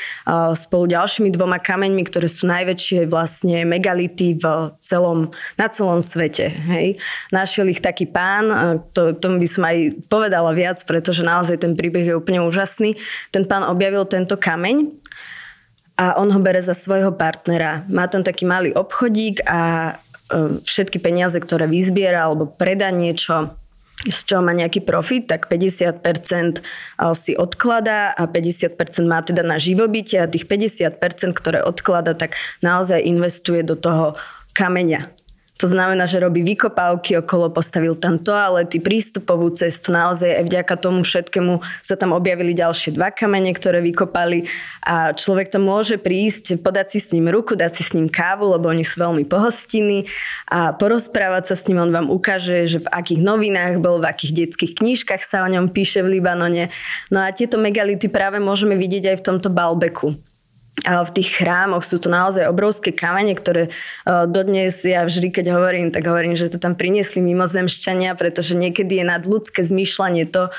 spolu 0.59 0.91
ďalšími 0.91 1.31
dvoma 1.31 1.63
kameňmi, 1.63 2.03
ktoré 2.03 2.27
sú 2.27 2.51
najväčšie 2.51 3.07
vlastne 3.07 3.63
megality 3.63 4.35
v 4.35 4.75
celom, 4.83 5.31
na 5.55 5.71
celom 5.71 6.03
svete. 6.03 6.51
Hej. 6.51 6.99
Našiel 7.31 7.71
ich 7.71 7.79
taký 7.79 8.11
pán, 8.11 8.83
to, 8.91 9.15
tomu 9.15 9.39
by 9.39 9.47
som 9.47 9.63
aj 9.71 9.77
povedala 10.11 10.51
viac, 10.51 10.83
pretože 10.83 11.23
naozaj 11.23 11.63
ten 11.63 11.79
príbeh 11.79 12.11
je 12.11 12.19
úplne 12.19 12.43
úžasný. 12.43 12.99
Ten 13.31 13.47
pán 13.47 13.63
objavil 13.63 14.03
tento 14.11 14.35
kameň 14.35 14.91
a 15.97 16.19
on 16.21 16.29
ho 16.29 16.41
bere 16.43 16.61
za 16.61 16.77
svojho 16.77 17.15
partnera. 17.17 17.87
Má 17.89 18.11
tam 18.11 18.21
taký 18.21 18.45
malý 18.45 18.75
obchodík 18.77 19.47
a 19.49 19.95
e, 20.29 20.61
všetky 20.61 21.01
peniaze, 21.01 21.41
ktoré 21.41 21.65
vyzbiera 21.65 22.29
alebo 22.29 22.51
predá 22.51 22.93
niečo, 22.93 23.57
z 24.05 24.21
čoho 24.29 24.45
má 24.45 24.53
nejaký 24.53 24.85
profit, 24.85 25.25
tak 25.25 25.49
50% 25.49 26.61
si 27.17 27.33
odkladá 27.33 28.13
a 28.13 28.29
50% 28.29 28.77
má 29.09 29.25
teda 29.25 29.41
na 29.41 29.57
živobytie 29.57 30.21
a 30.21 30.29
tých 30.29 30.45
50%, 30.45 31.33
ktoré 31.33 31.65
odklada, 31.65 32.13
tak 32.13 32.37
naozaj 32.61 33.01
investuje 33.01 33.65
do 33.65 33.73
toho 33.73 34.13
kameňa 34.53 35.16
to 35.57 35.67
znamená, 35.73 36.05
že 36.05 36.21
robí 36.21 36.45
vykopávky 36.45 37.17
okolo, 37.25 37.49
postavil 37.49 37.97
tam 37.97 38.21
toalety, 38.21 38.77
prístupovú 38.77 39.49
cestu, 39.57 39.89
naozaj 39.89 40.37
aj 40.37 40.45
vďaka 40.45 40.75
tomu 40.77 41.01
všetkému 41.01 41.65
sa 41.81 41.97
tam 41.97 42.13
objavili 42.13 42.53
ďalšie 42.53 42.93
dva 42.93 43.09
kamene, 43.09 43.57
ktoré 43.57 43.81
vykopali 43.81 44.45
a 44.85 45.17
človek 45.17 45.49
tam 45.49 45.65
môže 45.65 45.97
prísť, 45.97 46.61
podať 46.61 46.97
si 46.97 46.99
s 47.01 47.17
ním 47.17 47.33
ruku, 47.33 47.57
dať 47.57 47.73
si 47.73 47.83
s 47.89 47.97
ním 47.97 48.13
kávu, 48.13 48.53
lebo 48.53 48.69
oni 48.69 48.85
sú 48.85 49.01
veľmi 49.01 49.25
pohostinní 49.25 50.05
a 50.53 50.77
porozprávať 50.77 51.53
sa 51.53 51.57
s 51.57 51.65
ním, 51.73 51.89
on 51.89 51.91
vám 51.91 52.13
ukáže, 52.13 52.69
že 52.69 52.85
v 52.85 52.93
akých 52.93 53.25
novinách 53.25 53.81
bol, 53.81 53.97
v 54.05 54.13
akých 54.13 54.45
detských 54.45 54.77
knížkach 54.77 55.25
sa 55.25 55.41
o 55.41 55.49
ňom 55.49 55.73
píše 55.73 56.05
v 56.05 56.21
Libanone. 56.21 56.69
No 57.09 57.25
a 57.25 57.33
tieto 57.33 57.57
megality 57.57 58.13
práve 58.13 58.37
môžeme 58.37 58.77
vidieť 58.77 59.17
aj 59.17 59.17
v 59.25 59.27
tomto 59.27 59.49
Balbeku. 59.49 60.36
V 60.85 61.11
tých 61.17 61.41
chrámoch 61.41 61.81
sú 61.81 61.97
to 61.97 62.13
naozaj 62.13 62.53
obrovské 62.53 62.93
kamene, 62.93 63.33
ktoré 63.33 63.73
dodnes 64.05 64.85
ja 64.85 65.09
vždy, 65.09 65.33
keď 65.33 65.57
hovorím, 65.57 65.89
tak 65.89 66.05
hovorím, 66.05 66.37
že 66.37 66.53
to 66.53 66.61
tam 66.61 66.77
priniesli 66.77 67.25
mimozemšťania, 67.25 68.13
pretože 68.13 68.53
niekedy 68.53 69.01
je 69.01 69.09
nadľudské 69.09 69.65
zmýšľanie 69.65 70.29
to, 70.29 70.53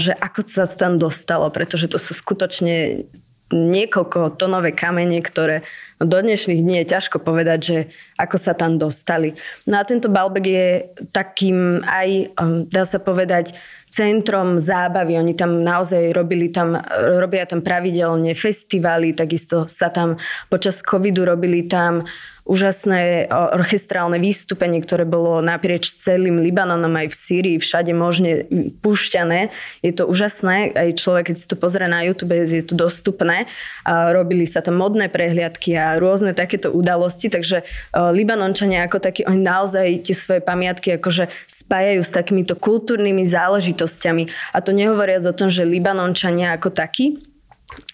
že 0.00 0.16
ako 0.16 0.40
sa 0.48 0.64
to 0.64 0.76
tam 0.80 0.96
dostalo, 0.96 1.52
pretože 1.52 1.92
to 1.92 2.00
sú 2.00 2.16
skutočne 2.16 3.04
niekoľko 3.52 4.40
tonové 4.40 4.72
kamene, 4.72 5.20
ktoré 5.20 5.66
do 6.00 6.18
dnešných 6.24 6.64
dní 6.64 6.74
je 6.82 6.90
ťažko 6.96 7.20
povedať, 7.20 7.58
že 7.60 7.78
ako 8.16 8.36
sa 8.40 8.56
tam 8.56 8.80
dostali. 8.80 9.36
No 9.68 9.76
a 9.76 9.84
tento 9.84 10.08
Balbek 10.08 10.46
je 10.48 10.68
takým 11.12 11.84
aj, 11.84 12.32
um, 12.40 12.64
dá 12.64 12.88
sa 12.88 12.96
povedať, 12.96 13.52
centrom 13.90 14.56
zábavy. 14.56 15.20
Oni 15.20 15.36
tam 15.36 15.60
naozaj 15.60 16.16
robili 16.16 16.48
tam, 16.48 16.78
robia 17.20 17.44
tam 17.44 17.60
pravidelne 17.60 18.32
festivaly, 18.32 19.12
takisto 19.12 19.68
sa 19.68 19.92
tam 19.92 20.16
počas 20.48 20.80
covidu 20.80 21.26
robili 21.26 21.68
tam 21.68 22.06
úžasné 22.50 23.30
orchestrálne 23.30 24.18
výstupenie, 24.18 24.82
ktoré 24.82 25.06
bolo 25.06 25.38
naprieč 25.38 25.94
celým 25.94 26.42
Libanonom 26.42 26.90
aj 26.98 27.06
v 27.12 27.14
Sýrii, 27.14 27.56
všade 27.62 27.94
možne 27.94 28.50
púšťané. 28.82 29.54
Je 29.86 29.92
to 29.94 30.10
úžasné, 30.10 30.74
aj 30.74 30.98
človek, 30.98 31.30
keď 31.30 31.36
si 31.38 31.46
to 31.46 31.54
pozrie 31.54 31.86
na 31.86 32.02
YouTube, 32.02 32.34
je 32.34 32.66
to 32.66 32.74
dostupné. 32.74 33.46
A 33.86 34.10
robili 34.10 34.50
sa 34.50 34.66
tam 34.66 34.82
modné 34.82 35.06
prehliadky 35.06 35.78
a 35.78 35.89
rôzne 35.96 36.36
takéto 36.36 36.70
udalosti, 36.70 37.32
takže 37.32 37.66
Libanončania 37.96 38.86
ako 38.86 39.00
takí, 39.02 39.24
oni 39.24 39.40
naozaj 39.40 40.06
tie 40.06 40.14
svoje 40.14 40.44
pamiatky 40.44 41.00
akože 41.00 41.32
spájajú 41.48 42.02
s 42.04 42.10
takýmito 42.12 42.54
kultúrnymi 42.54 43.26
záležitosťami. 43.26 44.54
A 44.54 44.58
to 44.62 44.70
nehovoriac 44.76 45.24
o 45.26 45.34
tom, 45.34 45.48
že 45.48 45.66
Libanončania 45.66 46.54
ako 46.54 46.70
takí, 46.70 47.18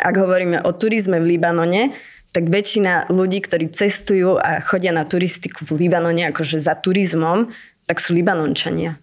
ak 0.02 0.14
hovoríme 0.18 0.66
o 0.66 0.74
turizme 0.74 1.22
v 1.22 1.36
Libanone, 1.36 1.94
tak 2.34 2.52
väčšina 2.52 3.08
ľudí, 3.08 3.40
ktorí 3.40 3.72
cestujú 3.72 4.36
a 4.36 4.60
chodia 4.60 4.92
na 4.92 5.08
turistiku 5.08 5.64
v 5.64 5.86
Libanone 5.86 6.28
akože 6.28 6.60
za 6.60 6.76
turizmom, 6.76 7.48
tak 7.88 8.02
sú 8.02 8.12
Libanončania 8.12 9.00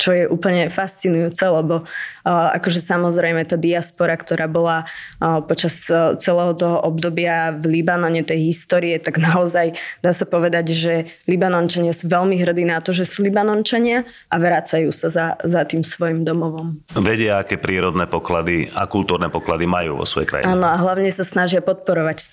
čo 0.00 0.16
je 0.16 0.24
úplne 0.24 0.72
fascinujúce, 0.72 1.44
lebo 1.44 1.84
uh, 1.84 2.56
akože 2.56 2.80
samozrejme 2.80 3.44
tá 3.44 3.60
diaspora, 3.60 4.16
ktorá 4.16 4.48
bola 4.48 4.88
uh, 5.20 5.44
počas 5.44 5.84
uh, 5.92 6.16
celého 6.16 6.56
toho 6.56 6.80
obdobia 6.80 7.52
v 7.52 7.78
Libanone, 7.78 8.24
tej 8.24 8.48
histórie, 8.48 8.96
tak 8.96 9.20
naozaj 9.20 9.76
dá 10.00 10.16
sa 10.16 10.24
povedať, 10.24 10.72
že 10.72 10.94
Libanončania 11.28 11.92
sú 11.92 12.08
veľmi 12.08 12.40
hrdí 12.40 12.64
na 12.64 12.80
to, 12.80 12.96
že 12.96 13.04
sú 13.04 13.20
Libanončania 13.20 14.08
a 14.32 14.40
vracajú 14.40 14.88
sa 14.88 15.12
za, 15.12 15.26
za 15.44 15.68
tým 15.68 15.84
svojim 15.84 16.24
domovom. 16.24 16.80
Vedia, 16.96 17.44
aké 17.44 17.60
prírodné 17.60 18.08
poklady 18.08 18.72
a 18.72 18.88
kultúrne 18.88 19.28
poklady 19.28 19.68
majú 19.68 20.00
vo 20.00 20.08
svojej 20.08 20.32
krajine. 20.32 20.48
Áno, 20.48 20.64
a 20.64 20.80
hlavne 20.80 21.12
sa 21.12 21.28
snažia 21.28 21.60
podporovať 21.60 22.24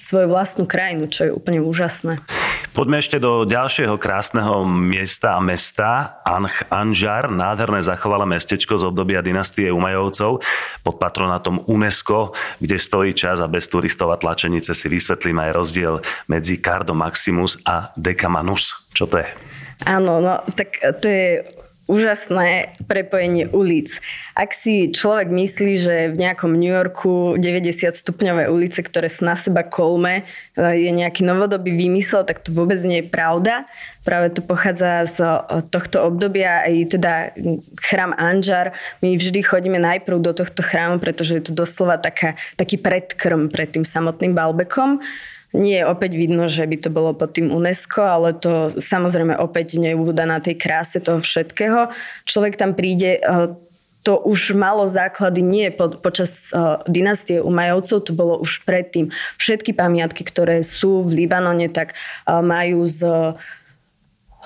svoju 0.00 0.32
vlastnú 0.32 0.64
krajinu, 0.64 1.04
čo 1.12 1.28
je 1.28 1.30
úplne 1.36 1.60
úžasné. 1.60 2.24
Poďme 2.70 3.02
ešte 3.02 3.18
do 3.18 3.42
ďalšieho 3.42 3.98
krásneho 3.98 4.62
miesta 4.62 5.34
a 5.34 5.42
mesta. 5.42 6.22
Anch 6.22 6.70
Anžar, 6.70 7.26
nádherné 7.26 7.82
zachovalé 7.82 8.30
mestečko 8.30 8.78
z 8.78 8.86
obdobia 8.86 9.26
dynastie 9.26 9.74
Umajovcov 9.74 10.38
pod 10.86 10.94
patronátom 11.02 11.66
UNESCO, 11.66 12.30
kde 12.62 12.78
stojí 12.78 13.10
čas 13.18 13.42
a 13.42 13.50
bez 13.50 13.66
turistov 13.66 14.14
a 14.14 14.20
tlačenice 14.22 14.70
si 14.70 14.86
vysvetlím 14.86 15.42
aj 15.42 15.50
rozdiel 15.50 15.94
medzi 16.30 16.62
Cardo 16.62 16.94
Maximus 16.94 17.58
a 17.66 17.90
Decamanus. 17.98 18.86
Čo 18.94 19.10
to 19.10 19.18
je? 19.18 19.28
Áno, 19.90 20.22
no 20.22 20.38
tak 20.54 20.78
to 21.02 21.06
je 21.10 21.42
úžasné 21.90 22.78
prepojenie 22.86 23.50
ulic. 23.50 23.98
Ak 24.38 24.54
si 24.54 24.94
človek 24.94 25.26
myslí, 25.26 25.72
že 25.74 25.96
v 26.14 26.16
nejakom 26.22 26.54
New 26.54 26.70
Yorku 26.70 27.34
90 27.34 27.90
stupňové 27.90 28.46
ulice, 28.46 28.78
ktoré 28.86 29.10
sú 29.10 29.26
na 29.26 29.34
seba 29.34 29.66
kolme, 29.66 30.22
je 30.54 30.90
nejaký 30.94 31.26
novodobý 31.26 31.74
výmysel, 31.74 32.22
tak 32.22 32.46
to 32.46 32.54
vôbec 32.54 32.78
nie 32.86 33.02
je 33.02 33.10
pravda. 33.10 33.66
Práve 34.06 34.30
to 34.32 34.40
pochádza 34.46 35.04
z 35.10 35.18
tohto 35.68 36.06
obdobia 36.08 36.62
aj 36.64 36.74
teda 36.94 37.12
chrám 37.84 38.14
Anžar. 38.16 38.72
My 39.02 39.18
vždy 39.18 39.42
chodíme 39.42 39.76
najprv 39.82 40.22
do 40.22 40.32
tohto 40.32 40.62
chrámu, 40.62 41.02
pretože 41.02 41.36
je 41.36 41.44
to 41.50 41.52
doslova 41.52 41.98
taká, 41.98 42.38
taký 42.56 42.78
predkrm 42.78 43.50
pred 43.50 43.74
tým 43.74 43.84
samotným 43.84 44.32
Balbekom. 44.32 45.02
Nie 45.50 45.82
je 45.82 45.90
opäť 45.90 46.14
vidno, 46.14 46.46
že 46.46 46.62
by 46.62 46.76
to 46.78 46.90
bolo 46.94 47.10
pod 47.10 47.34
tým 47.34 47.50
UNESCO, 47.50 48.06
ale 48.06 48.38
to 48.38 48.70
samozrejme 48.70 49.34
opäť 49.34 49.82
nebúda 49.82 50.22
na 50.22 50.38
tej 50.38 50.54
kráse 50.54 51.02
toho 51.02 51.18
všetkého. 51.18 51.90
Človek 52.22 52.54
tam 52.54 52.78
príde, 52.78 53.18
eh, 53.18 53.50
to 54.00 54.16
už 54.16 54.56
malo 54.56 54.88
základy 54.88 55.44
nie 55.44 55.68
po, 55.68 55.92
počas 55.92 56.48
uh, 56.56 56.80
dynastie 56.88 57.36
Umajovcov, 57.36 58.00
to 58.00 58.12
bolo 58.16 58.40
už 58.40 58.64
predtým. 58.64 59.12
Všetky 59.36 59.76
pamiatky, 59.76 60.24
ktoré 60.24 60.64
sú 60.64 61.04
v 61.04 61.24
Libanone, 61.24 61.68
tak 61.68 61.92
uh, 61.92 62.40
majú 62.40 62.88
z 62.88 63.04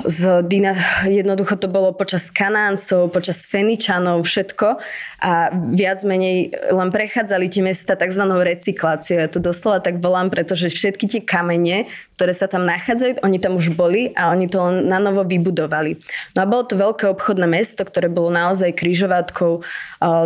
z 0.02 0.42
Dina, 0.50 0.74
jednoducho 1.06 1.54
to 1.54 1.70
bolo 1.70 1.94
počas 1.94 2.26
Kanáncov, 2.34 3.14
počas 3.14 3.46
Feničanov, 3.46 4.26
všetko 4.26 4.82
a 5.22 5.54
viac 5.70 6.02
menej 6.02 6.50
len 6.50 6.90
prechádzali 6.90 7.46
tie 7.46 7.62
mesta 7.62 7.94
tzv. 7.94 8.26
recykláciou. 8.26 9.22
Ja 9.22 9.30
to 9.30 9.38
doslova 9.38 9.78
tak 9.78 10.02
volám, 10.02 10.34
pretože 10.34 10.66
všetky 10.68 11.06
tie 11.06 11.22
kamene, 11.22 11.86
ktoré 12.18 12.34
sa 12.34 12.50
tam 12.50 12.66
nachádzajú, 12.66 13.22
oni 13.22 13.38
tam 13.38 13.54
už 13.54 13.78
boli 13.78 14.10
a 14.18 14.34
oni 14.34 14.50
to 14.50 14.58
len 14.66 14.90
na 14.90 14.98
novo 14.98 15.22
vybudovali. 15.22 15.96
No 16.34 16.42
a 16.42 16.50
bolo 16.50 16.66
to 16.66 16.74
veľké 16.74 17.08
obchodné 17.14 17.46
mesto, 17.46 17.86
ktoré 17.86 18.10
bolo 18.10 18.34
naozaj 18.34 18.74
križovatkou 18.74 19.62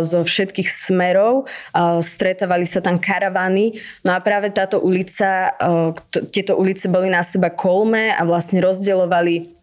zo 0.01 0.19
všetkých 0.25 0.67
smerov. 0.67 1.45
Stretávali 2.01 2.65
sa 2.65 2.81
tam 2.81 2.97
karavany. 2.97 3.77
No 4.01 4.17
a 4.17 4.19
práve 4.19 4.49
táto 4.49 4.81
ulica, 4.81 5.53
tieto 6.33 6.57
ulice 6.57 6.89
boli 6.89 7.07
na 7.07 7.21
seba 7.21 7.53
kolme 7.53 8.11
a 8.11 8.25
vlastne 8.25 8.59
rozdielovali 8.65 9.61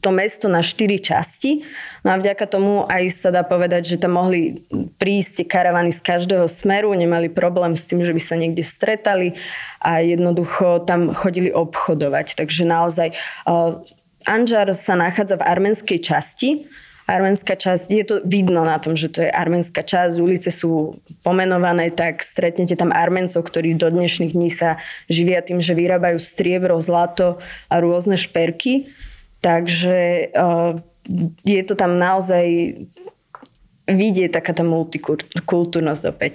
to 0.00 0.10
mesto 0.10 0.50
na 0.50 0.62
štyri 0.64 0.98
časti. 0.98 1.62
No 2.02 2.14
a 2.14 2.20
vďaka 2.20 2.44
tomu 2.50 2.88
aj 2.90 3.04
sa 3.14 3.30
dá 3.30 3.46
povedať, 3.46 3.94
že 3.94 4.00
tam 4.02 4.18
mohli 4.18 4.62
prísť 4.98 5.46
karavany 5.46 5.94
z 5.94 6.00
každého 6.02 6.46
smeru, 6.50 6.90
nemali 6.94 7.30
problém 7.30 7.78
s 7.78 7.86
tým, 7.86 8.02
že 8.02 8.10
by 8.10 8.22
sa 8.22 8.34
niekde 8.34 8.66
stretali 8.66 9.38
a 9.78 10.02
jednoducho 10.02 10.82
tam 10.82 11.14
chodili 11.14 11.54
obchodovať. 11.54 12.34
Takže 12.38 12.62
naozaj 12.66 13.14
Anžar 14.26 14.70
sa 14.74 14.94
nachádza 14.94 15.38
v 15.38 15.46
arménskej 15.46 15.98
časti, 15.98 16.70
arménska 17.10 17.58
časť, 17.58 17.90
je 17.90 18.04
to 18.06 18.16
vidno 18.22 18.62
na 18.62 18.78
tom, 18.78 18.94
že 18.94 19.10
to 19.10 19.26
je 19.26 19.30
arménska 19.30 19.82
časť, 19.82 20.22
ulice 20.22 20.54
sú 20.54 20.94
pomenované, 21.26 21.90
tak 21.90 22.22
stretnete 22.22 22.78
tam 22.78 22.94
arméncov, 22.94 23.42
ktorí 23.42 23.74
do 23.74 23.90
dnešných 23.90 24.32
dní 24.32 24.48
sa 24.48 24.78
živia 25.10 25.42
tým, 25.42 25.58
že 25.58 25.74
vyrábajú 25.74 26.22
striebro, 26.22 26.78
zlato 26.78 27.42
a 27.66 27.82
rôzne 27.82 28.14
šperky. 28.14 28.86
Takže 29.42 30.30
je 31.42 31.62
to 31.66 31.74
tam 31.74 31.98
naozaj 31.98 32.78
vidieť 33.90 34.30
taká 34.30 34.54
tá 34.54 34.62
multikultúrnosť 34.62 36.04
opäť. 36.06 36.34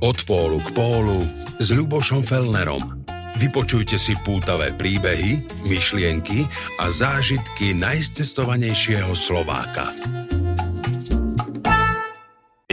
Od 0.00 0.18
pólu 0.24 0.60
k 0.64 0.68
pólu 0.72 1.20
s 1.60 1.68
Ľubošom 1.72 2.24
Felnerom. 2.24 3.04
Vypočujte 3.34 3.98
si 3.98 4.14
pútavé 4.20 4.72
príbehy, 4.72 5.64
myšlienky 5.66 6.46
a 6.78 6.86
zážitky 6.86 7.74
najcestovanejšieho 7.74 9.10
Slováka. 9.12 9.90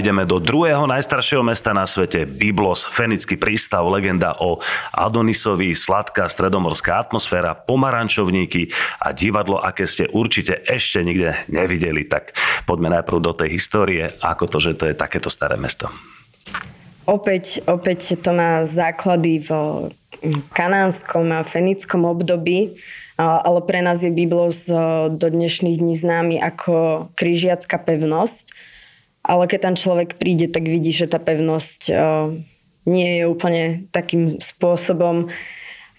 Ideme 0.02 0.26
do 0.26 0.42
druhého 0.42 0.90
najstaršieho 0.90 1.46
mesta 1.46 1.78
na 1.78 1.86
svete, 1.86 2.26
Byblos, 2.26 2.90
Fenický 2.90 3.38
prístav, 3.38 3.86
legenda 3.86 4.34
o 4.42 4.58
Adonisovi, 4.98 5.78
sladká 5.78 6.26
stredomorská 6.26 6.98
atmosféra, 7.06 7.54
pomarančovníky 7.54 8.74
a 8.98 9.14
divadlo, 9.14 9.62
aké 9.62 9.86
ste 9.86 10.10
určite 10.10 10.58
ešte 10.66 11.06
nikde 11.06 11.46
nevideli. 11.54 12.10
Tak 12.10 12.34
poďme 12.66 12.98
najprv 12.98 13.18
do 13.22 13.38
tej 13.38 13.54
histórie, 13.54 14.18
ako 14.26 14.50
to, 14.50 14.58
že 14.58 14.72
to 14.74 14.90
je 14.90 14.98
takéto 14.98 15.30
staré 15.30 15.54
mesto. 15.54 15.86
Opäť, 17.06 17.62
opäť 17.70 18.18
to 18.18 18.34
má 18.34 18.66
základy 18.66 19.38
v 19.46 19.50
kanánskom 20.50 21.30
a 21.30 21.46
fenickom 21.46 22.10
období, 22.10 22.74
ale 23.22 23.60
pre 23.70 23.86
nás 23.86 24.02
je 24.02 24.10
Byblos 24.10 24.66
do 25.14 25.28
dnešných 25.30 25.78
dní 25.78 25.94
známy 25.94 26.42
ako 26.42 27.06
križiacká 27.14 27.78
pevnosť 27.78 28.71
ale 29.22 29.46
keď 29.46 29.60
tam 29.72 29.76
človek 29.78 30.18
príde, 30.18 30.50
tak 30.50 30.66
vidí, 30.66 30.90
že 30.90 31.06
tá 31.06 31.22
pevnosť 31.22 31.82
eh, 31.90 31.98
nie 32.90 33.22
je 33.22 33.24
úplne 33.30 33.86
takým 33.94 34.42
spôsobom. 34.42 35.30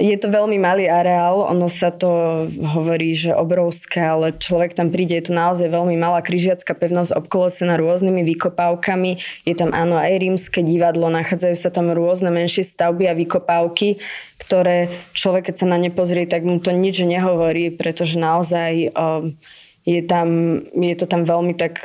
Je 0.03 0.19
to 0.19 0.35
veľmi 0.35 0.59
malý 0.59 0.91
areál, 0.91 1.47
ono 1.47 1.71
sa 1.71 1.95
to 1.95 2.11
hovorí, 2.59 3.15
že 3.15 3.31
obrovské, 3.31 4.03
ale 4.03 4.35
človek 4.35 4.75
tam 4.75 4.91
príde, 4.91 5.15
je 5.15 5.31
to 5.31 5.39
naozaj 5.39 5.71
veľmi 5.71 5.95
malá 5.95 6.19
križiacká 6.19 6.75
pevnosť, 6.75 7.15
obkolosená 7.15 7.79
rôznymi 7.79 8.27
vykopávkami. 8.35 9.23
Je 9.47 9.55
tam 9.55 9.71
áno 9.71 9.95
aj 9.95 10.19
rímske 10.19 10.59
divadlo, 10.67 11.07
nachádzajú 11.07 11.55
sa 11.55 11.71
tam 11.71 11.95
rôzne 11.95 12.35
menšie 12.35 12.67
stavby 12.67 13.07
a 13.07 13.15
vykopávky, 13.15 14.03
ktoré 14.43 14.91
človek, 15.15 15.55
keď 15.55 15.63
sa 15.63 15.67
na 15.71 15.79
ne 15.79 15.95
pozrie, 15.95 16.27
tak 16.27 16.43
mu 16.43 16.59
to 16.59 16.75
nič 16.75 16.99
nehovorí, 17.07 17.71
pretože 17.71 18.19
naozaj 18.19 18.91
um, 18.99 19.39
je, 19.87 20.03
tam, 20.03 20.59
je 20.75 20.95
to 20.99 21.07
tam 21.07 21.23
veľmi 21.23 21.55
tak 21.55 21.79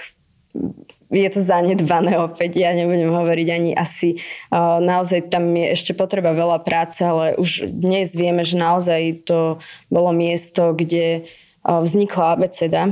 je 1.07 1.29
to 1.31 1.39
zanedbané 1.39 2.19
opäť, 2.19 2.59
ja 2.59 2.75
nebudem 2.75 3.15
hovoriť 3.15 3.47
ani 3.47 3.71
asi. 3.71 4.19
Naozaj 4.51 5.31
tam 5.31 5.55
je 5.55 5.71
ešte 5.71 5.95
potreba 5.95 6.35
veľa 6.35 6.59
práce, 6.67 6.99
ale 6.99 7.39
už 7.39 7.71
dnes 7.71 8.11
vieme, 8.11 8.43
že 8.43 8.59
naozaj 8.59 9.23
to 9.23 9.63
bolo 9.87 10.11
miesto, 10.11 10.75
kde 10.75 11.23
vznikla 11.63 12.35
abeceda. 12.35 12.83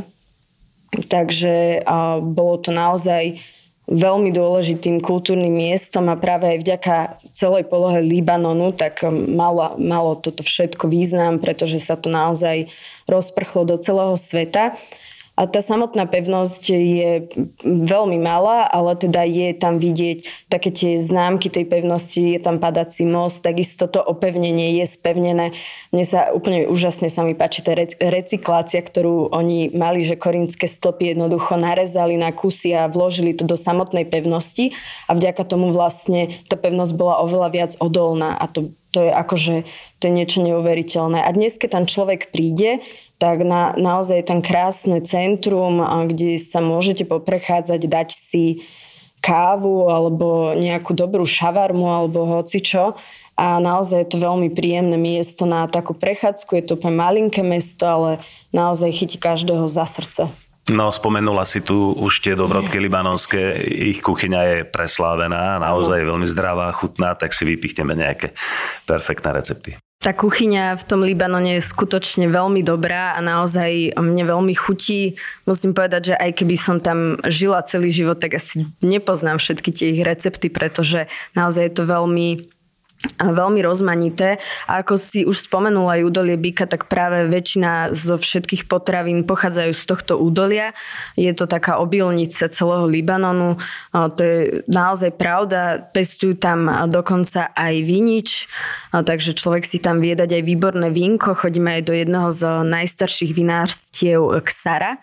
Takže 0.95 1.83
bolo 2.23 2.55
to 2.63 2.71
naozaj 2.71 3.43
veľmi 3.85 4.33
dôležitým 4.33 4.97
kultúrnym 4.97 5.53
miestom 5.53 6.09
a 6.09 6.17
práve 6.17 6.55
aj 6.55 6.57
vďaka 6.63 6.95
celej 7.21 7.69
polohe 7.69 8.01
Libanonu, 8.01 8.73
tak 8.73 9.05
malo, 9.11 9.77
malo 9.77 10.17
toto 10.17 10.41
všetko 10.41 10.89
význam, 10.89 11.37
pretože 11.37 11.77
sa 11.83 11.93
to 11.93 12.09
naozaj 12.09 12.71
rozprchlo 13.05 13.67
do 13.67 13.77
celého 13.77 14.17
sveta. 14.17 14.73
A 15.35 15.51
tá 15.51 15.59
samotná 15.59 16.07
pevnosť 16.07 16.63
je 16.71 17.11
veľmi 17.67 18.15
malá, 18.23 18.71
ale 18.71 18.95
teda 18.95 19.27
je 19.27 19.51
tam 19.51 19.83
vidieť 19.83 20.47
také 20.47 20.71
tie 20.71 20.95
známky 20.95 21.51
tej 21.51 21.67
pevnosti, 21.67 22.39
je 22.39 22.39
tam 22.39 22.63
padací 22.63 23.03
most, 23.03 23.43
takisto 23.43 23.91
to 23.91 23.99
opevnenie 23.99 24.79
je 24.79 24.87
spevnené. 24.87 25.51
Mne 25.91 26.05
sa 26.07 26.31
úplne 26.31 26.71
úžasne 26.71 27.11
sa 27.11 27.27
mi 27.27 27.35
páči 27.35 27.67
tá 27.67 27.75
recyklácia, 27.99 28.79
ktorú 28.79 29.35
oni 29.35 29.75
mali, 29.75 30.07
že 30.07 30.15
korínske 30.15 30.71
stopy 30.71 31.11
jednoducho 31.11 31.59
narezali 31.59 32.15
na 32.15 32.31
kusy 32.31 32.71
a 32.71 32.87
vložili 32.87 33.35
to 33.35 33.43
do 33.43 33.59
samotnej 33.59 34.07
pevnosti 34.07 34.71
a 35.11 35.19
vďaka 35.19 35.43
tomu 35.43 35.67
vlastne 35.75 36.31
tá 36.47 36.55
pevnosť 36.55 36.95
bola 36.95 37.19
oveľa 37.27 37.49
viac 37.51 37.71
odolná 37.83 38.39
a 38.39 38.47
to, 38.47 38.71
to 38.95 39.03
je 39.03 39.11
akože 39.11 39.55
to 39.99 40.11
je 40.11 40.13
niečo 40.21 40.43
neuveriteľné. 40.43 41.23
A 41.23 41.29
dnes, 41.31 41.55
keď 41.55 41.81
tam 41.81 41.85
človek 41.87 42.31
príde, 42.31 42.83
tak 43.15 43.47
na, 43.47 43.71
naozaj 43.75 44.27
tam 44.27 44.43
krásne 44.43 44.99
centrum, 45.03 45.79
kde 46.11 46.35
sa 46.35 46.59
môžete 46.59 47.07
poprechádzať, 47.07 47.81
dať 47.87 48.09
si 48.11 48.67
kávu 49.23 49.89
alebo 49.89 50.53
nejakú 50.53 50.93
dobrú 50.93 51.25
šavarmu 51.25 51.87
alebo 51.89 52.27
hocičo. 52.27 52.93
A 53.35 53.59
naozaj 53.59 54.07
je 54.07 54.09
to 54.15 54.17
veľmi 54.23 54.47
príjemné 54.55 54.95
miesto 54.95 55.43
na 55.43 55.67
takú 55.67 55.91
prechádzku. 55.91 56.55
Je 56.55 56.63
to 56.71 56.79
úplne 56.79 56.95
malinké 56.95 57.43
mesto, 57.43 57.83
ale 57.83 58.09
naozaj 58.55 58.95
chytí 58.95 59.19
každého 59.19 59.67
za 59.67 59.83
srdce. 59.83 60.31
No, 60.65 60.89
spomenula 60.89 61.45
si 61.45 61.61
tu 61.61 61.93
už 61.93 62.25
tie 62.25 62.33
dobrodky 62.33 62.81
libanonské, 62.81 63.53
ich 63.69 64.01
kuchyňa 64.01 64.41
je 64.41 64.57
preslávená, 64.65 65.61
naozaj 65.61 66.01
je 66.01 66.09
veľmi 66.09 66.25
zdravá, 66.25 66.73
chutná, 66.73 67.13
tak 67.13 67.37
si 67.37 67.45
vypichneme 67.45 67.93
nejaké 67.93 68.33
perfektné 68.89 69.29
recepty. 69.29 69.77
Tá 70.05 70.13
kuchyňa 70.13 70.77
v 70.77 70.83
tom 70.85 71.01
Libanone 71.01 71.57
je 71.57 71.65
skutočne 71.65 72.29
veľmi 72.29 72.61
dobrá 72.61 73.17
a 73.17 73.25
naozaj 73.25 73.97
mne 73.97 74.29
veľmi 74.29 74.53
chutí. 74.53 75.17
Musím 75.49 75.73
povedať, 75.73 76.13
že 76.13 76.15
aj 76.21 76.45
keby 76.45 76.55
som 76.61 76.77
tam 76.77 77.17
žila 77.25 77.65
celý 77.65 77.89
život, 77.89 78.21
tak 78.21 78.37
asi 78.37 78.69
nepoznám 78.85 79.41
všetky 79.41 79.73
tie 79.73 79.97
ich 79.97 80.05
recepty, 80.05 80.53
pretože 80.53 81.09
naozaj 81.33 81.73
je 81.73 81.73
to 81.73 81.89
veľmi 81.89 82.45
veľmi 83.19 83.61
rozmanité. 83.63 84.37
A 84.69 84.81
ako 84.83 84.99
si 84.99 85.25
už 85.25 85.47
spomenula 85.47 85.99
aj 85.99 86.05
údolie 86.07 86.37
Bika, 86.37 86.67
tak 86.67 86.89
práve 86.91 87.25
väčšina 87.29 87.95
zo 87.95 88.19
všetkých 88.19 88.67
potravín 88.69 89.23
pochádzajú 89.23 89.71
z 89.71 89.83
tohto 89.87 90.13
údolia. 90.19 90.75
Je 91.15 91.31
to 91.31 91.47
taká 91.47 91.79
obilnica 91.79 92.49
celého 92.49 92.85
Libanonu. 92.85 93.57
To 93.93 94.21
je 94.21 94.65
naozaj 94.67 95.15
pravda. 95.15 95.87
Pestujú 95.93 96.35
tam 96.35 96.67
dokonca 96.91 97.53
aj 97.55 97.73
vinič, 97.83 98.49
takže 98.91 99.37
človek 99.37 99.63
si 99.63 99.79
tam 99.79 100.03
vie 100.03 100.17
dať 100.17 100.41
aj 100.41 100.43
výborné 100.43 100.87
vínko. 100.91 101.37
Chodíme 101.37 101.79
aj 101.79 101.83
do 101.87 101.93
jedného 101.95 102.29
z 102.31 102.41
najstarších 102.67 103.31
vinárstiev 103.31 104.21
Ksara. 104.43 104.99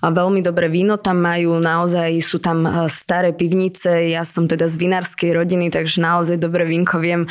Veľmi 0.00 0.40
dobré 0.40 0.72
víno 0.72 0.96
tam 0.96 1.20
majú, 1.20 1.60
naozaj 1.60 2.08
sú 2.24 2.40
tam 2.40 2.88
staré 2.88 3.36
pivnice. 3.36 4.16
Ja 4.16 4.24
som 4.24 4.48
teda 4.48 4.64
z 4.64 4.80
vinárskej 4.80 5.36
rodiny, 5.36 5.68
takže 5.68 6.00
naozaj 6.00 6.40
dobré 6.40 6.64
vínko 6.64 6.96
viem 7.04 7.28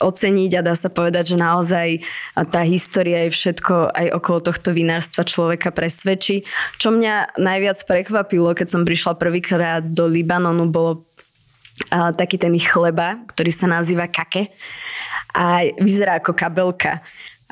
oceniť 0.00 0.52
a 0.60 0.64
dá 0.68 0.76
sa 0.76 0.92
povedať, 0.92 1.32
že 1.32 1.40
naozaj 1.40 1.88
tá 2.52 2.60
história 2.68 3.24
je 3.24 3.32
všetko 3.32 3.88
aj 3.88 4.06
okolo 4.20 4.38
tohto 4.52 4.76
vinárstva 4.76 5.24
človeka 5.24 5.72
presvedčí. 5.72 6.44
Čo 6.76 6.92
mňa 6.92 7.40
najviac 7.40 7.80
prekvapilo, 7.88 8.52
keď 8.52 8.68
som 8.68 8.84
prišla 8.84 9.16
prvýkrát 9.16 9.80
do 9.80 10.04
Libanonu, 10.04 10.68
bolo 10.68 11.08
taký 11.90 12.36
ten 12.36 12.52
chleba, 12.60 13.24
ktorý 13.32 13.48
sa 13.48 13.64
nazýva 13.64 14.04
kake 14.12 14.52
a 15.32 15.64
vyzerá 15.80 16.20
ako 16.20 16.36
kabelka. 16.36 17.00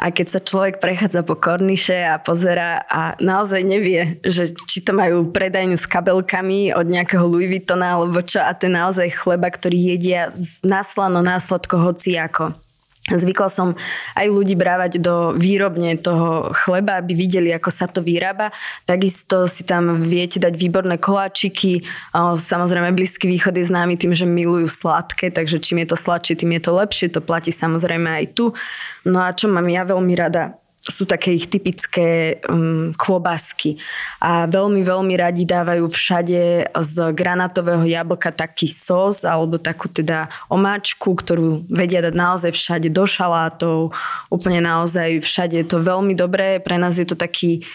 A 0.00 0.08
keď 0.08 0.26
sa 0.32 0.40
človek 0.40 0.80
prechádza 0.80 1.20
po 1.20 1.36
korniše 1.36 2.00
a 2.08 2.16
pozera 2.16 2.80
a 2.88 3.20
naozaj 3.20 3.60
nevie, 3.60 4.16
že 4.24 4.56
či 4.56 4.80
to 4.80 4.96
majú 4.96 5.28
predajňu 5.28 5.76
s 5.76 5.84
kabelkami 5.84 6.72
od 6.72 6.88
nejakého 6.88 7.20
Louis 7.28 7.52
Vuittona 7.52 8.00
alebo 8.00 8.24
čo 8.24 8.40
a 8.40 8.56
to 8.56 8.64
je 8.64 8.72
naozaj 8.72 9.12
chleba, 9.12 9.52
ktorý 9.52 9.92
jedia 9.92 10.32
naslano 10.64 11.20
následko 11.20 11.84
hociako. 11.84 12.56
Zvykla 13.08 13.48
som 13.48 13.80
aj 14.12 14.26
ľudí 14.28 14.54
brávať 14.54 15.00
do 15.00 15.32
výrobne 15.32 15.96
toho 15.96 16.52
chleba, 16.52 17.00
aby 17.00 17.16
videli, 17.16 17.48
ako 17.48 17.72
sa 17.72 17.88
to 17.88 18.04
vyrába. 18.04 18.52
Takisto 18.84 19.48
si 19.48 19.64
tam 19.64 20.04
viete 20.04 20.36
dať 20.36 20.52
výborné 20.54 21.00
koláčiky. 21.00 21.82
Samozrejme, 22.36 22.92
Blízky 22.92 23.24
východ 23.26 23.56
je 23.56 23.66
známy 23.66 23.96
tým, 23.96 24.12
že 24.12 24.28
milujú 24.28 24.68
sladké, 24.68 25.32
takže 25.32 25.64
čím 25.64 25.82
je 25.82 25.90
to 25.90 25.96
sladšie, 25.96 26.44
tým 26.44 26.52
je 26.60 26.62
to 26.62 26.72
lepšie. 26.76 27.06
To 27.16 27.24
platí 27.24 27.50
samozrejme 27.50 28.20
aj 28.20 28.26
tu. 28.36 28.52
No 29.08 29.24
a 29.24 29.32
čo 29.32 29.48
mám 29.48 29.66
ja 29.72 29.82
veľmi 29.88 30.12
rada? 30.12 30.59
Sú 30.80 31.04
také 31.04 31.36
ich 31.36 31.52
typické 31.52 32.40
um, 32.48 32.96
klobásky. 32.96 33.76
A 34.16 34.48
veľmi, 34.48 34.80
veľmi 34.80 35.12
radi 35.12 35.44
dávajú 35.44 35.92
všade 35.92 36.72
z 36.72 36.94
granatového 37.12 37.84
jablka 37.84 38.32
taký 38.32 38.64
sos 38.64 39.28
alebo 39.28 39.60
takú 39.60 39.92
teda 39.92 40.32
omáčku, 40.48 41.12
ktorú 41.12 41.68
vedia 41.68 42.00
dať 42.00 42.14
naozaj 42.16 42.50
všade 42.56 42.88
do 42.88 43.04
šalátov. 43.04 43.92
Úplne 44.32 44.64
naozaj 44.64 45.20
všade 45.20 45.60
je 45.60 45.66
to 45.68 45.84
veľmi 45.84 46.16
dobré. 46.16 46.64
Pre 46.64 46.80
nás 46.80 46.96
je 46.96 47.04
to 47.04 47.16
taký, 47.16 47.68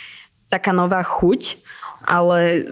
taká 0.50 0.74
nová 0.74 1.06
chuť 1.06 1.62
ale 2.06 2.64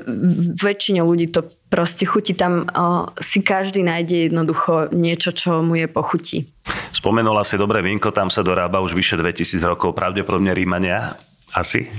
väčšine 0.62 1.02
ľudí 1.02 1.34
to 1.34 1.44
proste 1.68 2.06
chutí. 2.06 2.38
Tam 2.38 2.70
uh, 2.70 3.10
si 3.18 3.42
každý 3.42 3.82
nájde 3.82 4.30
jednoducho 4.30 4.94
niečo, 4.94 5.34
čo 5.34 5.66
mu 5.66 5.76
je 5.76 5.90
pochutí. 5.90 6.48
Spomenula 6.94 7.44
si 7.44 7.58
dobré 7.58 7.82
vínko, 7.84 8.14
tam 8.14 8.30
sa 8.30 8.46
dorába 8.46 8.80
už 8.80 8.96
vyše 8.96 9.20
2000 9.20 9.60
rokov, 9.66 9.98
pravdepodobne 9.98 10.54
Rímania 10.54 11.18
asi? 11.52 11.90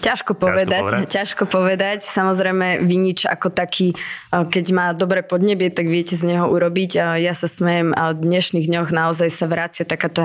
Ťažko 0.00 0.32
povedať, 0.32 0.80
ťažko 0.80 0.96
povedať, 0.96 1.12
ťažko 1.12 1.44
povedať. 1.44 1.98
Samozrejme, 2.00 2.88
vinič 2.88 3.28
ako 3.28 3.52
taký, 3.52 3.92
keď 4.32 4.64
má 4.72 4.86
dobré 4.96 5.20
podnebie, 5.20 5.68
tak 5.68 5.92
viete 5.92 6.16
z 6.16 6.24
neho 6.24 6.48
urobiť. 6.48 7.20
Ja 7.20 7.36
sa 7.36 7.44
smejem, 7.44 7.92
v 7.92 8.16
dnešných 8.16 8.64
dňoch 8.64 8.88
naozaj 8.96 9.28
sa 9.28 9.44
vracia 9.44 9.84
taká 9.84 10.08
tá 10.08 10.24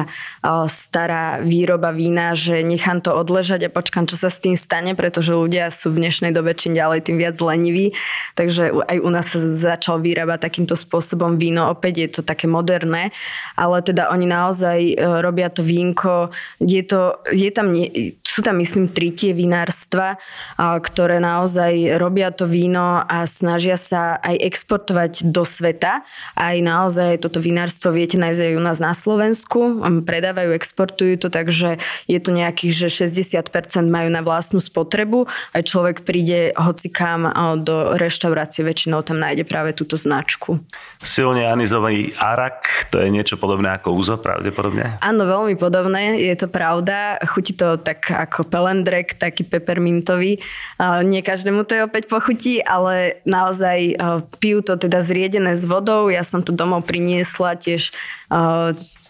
stará 0.71 1.43
výroba 1.43 1.91
vína, 1.91 2.39
že 2.39 2.63
nechám 2.63 3.03
to 3.03 3.11
odležať 3.11 3.67
a 3.67 3.73
počkám, 3.73 4.07
čo 4.07 4.15
sa 4.15 4.31
s 4.31 4.39
tým 4.39 4.55
stane, 4.55 4.95
pretože 4.95 5.35
ľudia 5.35 5.67
sú 5.67 5.91
v 5.91 6.07
dnešnej 6.07 6.31
dobe 6.31 6.55
čím 6.55 6.71
ďalej 6.71 7.11
tým 7.11 7.19
viac 7.19 7.35
leniví. 7.35 7.91
Takže 8.39 8.71
aj 8.71 8.97
u 9.03 9.09
nás 9.11 9.27
sa 9.27 9.39
začal 9.43 9.99
vyrábať 9.99 10.39
takýmto 10.39 10.79
spôsobom 10.79 11.35
víno. 11.35 11.67
Opäť 11.67 11.93
je 11.99 12.09
to 12.15 12.21
také 12.23 12.47
moderné, 12.47 13.11
ale 13.59 13.83
teda 13.83 14.07
oni 14.07 14.23
naozaj 14.23 14.79
e, 14.79 14.93
robia 15.19 15.51
to 15.51 15.67
vínko. 15.67 16.31
Je, 16.63 16.79
to, 16.87 17.19
je 17.35 17.51
tam, 17.51 17.75
sú 18.23 18.39
tam 18.39 18.55
myslím 18.63 18.95
tri 18.95 19.11
tie 19.11 19.35
vína 19.35 19.64
vinárstva, 19.65 20.21
ktoré 20.61 21.17
naozaj 21.17 21.97
robia 21.97 22.29
to 22.29 22.45
víno 22.45 23.01
a 23.01 23.25
snažia 23.25 23.81
sa 23.81 24.21
aj 24.21 24.37
exportovať 24.45 25.33
do 25.33 25.41
sveta. 25.41 26.05
Aj 26.37 26.53
naozaj 26.61 27.25
toto 27.25 27.41
vinárstvo 27.41 27.89
viete 27.89 28.21
nájsť 28.21 28.41
aj 28.45 28.53
u 28.53 28.61
nás 28.61 28.77
na 28.77 28.93
Slovensku. 28.93 29.81
Predávajú, 30.05 30.53
exportujú 30.53 31.17
to, 31.17 31.33
takže 31.33 31.81
je 32.05 32.19
to 32.21 32.29
nejakých, 32.29 32.85
že 32.85 33.09
60% 33.09 33.41
majú 33.89 34.13
na 34.13 34.21
vlastnú 34.21 34.61
spotrebu. 34.61 35.25
Aj 35.57 35.65
človek 35.65 36.05
príde 36.05 36.53
hocikám 36.53 37.33
do 37.65 37.97
reštaurácie, 37.97 38.61
väčšinou 38.61 39.01
tam 39.01 39.17
nájde 39.17 39.49
práve 39.49 39.73
túto 39.73 39.97
značku. 39.97 40.61
Silne 41.01 41.49
anizový 41.49 42.13
arak, 42.21 42.93
to 42.93 43.01
je 43.01 43.09
niečo 43.09 43.41
podobné 43.41 43.73
ako 43.73 43.97
úzo, 43.97 44.21
pravdepodobne? 44.21 45.01
Áno, 45.01 45.25
veľmi 45.25 45.57
podobné, 45.57 46.21
je 46.21 46.35
to 46.37 46.53
pravda. 46.53 47.17
Chutí 47.25 47.57
to 47.57 47.81
tak 47.81 48.13
ako 48.13 48.45
pelendrek, 48.45 49.17
taký 49.17 49.41
pepermintový. 49.55 50.43
Nie 50.81 51.21
každému 51.23 51.63
to 51.63 51.79
je 51.79 51.87
opäť 51.87 52.11
pochutí, 52.11 52.59
ale 52.59 53.23
naozaj 53.23 53.95
pijú 54.43 54.59
to 54.59 54.75
teda 54.75 54.99
zriedené 54.99 55.55
s 55.55 55.63
vodou. 55.63 56.11
Ja 56.11 56.27
som 56.27 56.43
to 56.43 56.51
domov 56.51 56.83
priniesla 56.83 57.55
tiež 57.55 57.95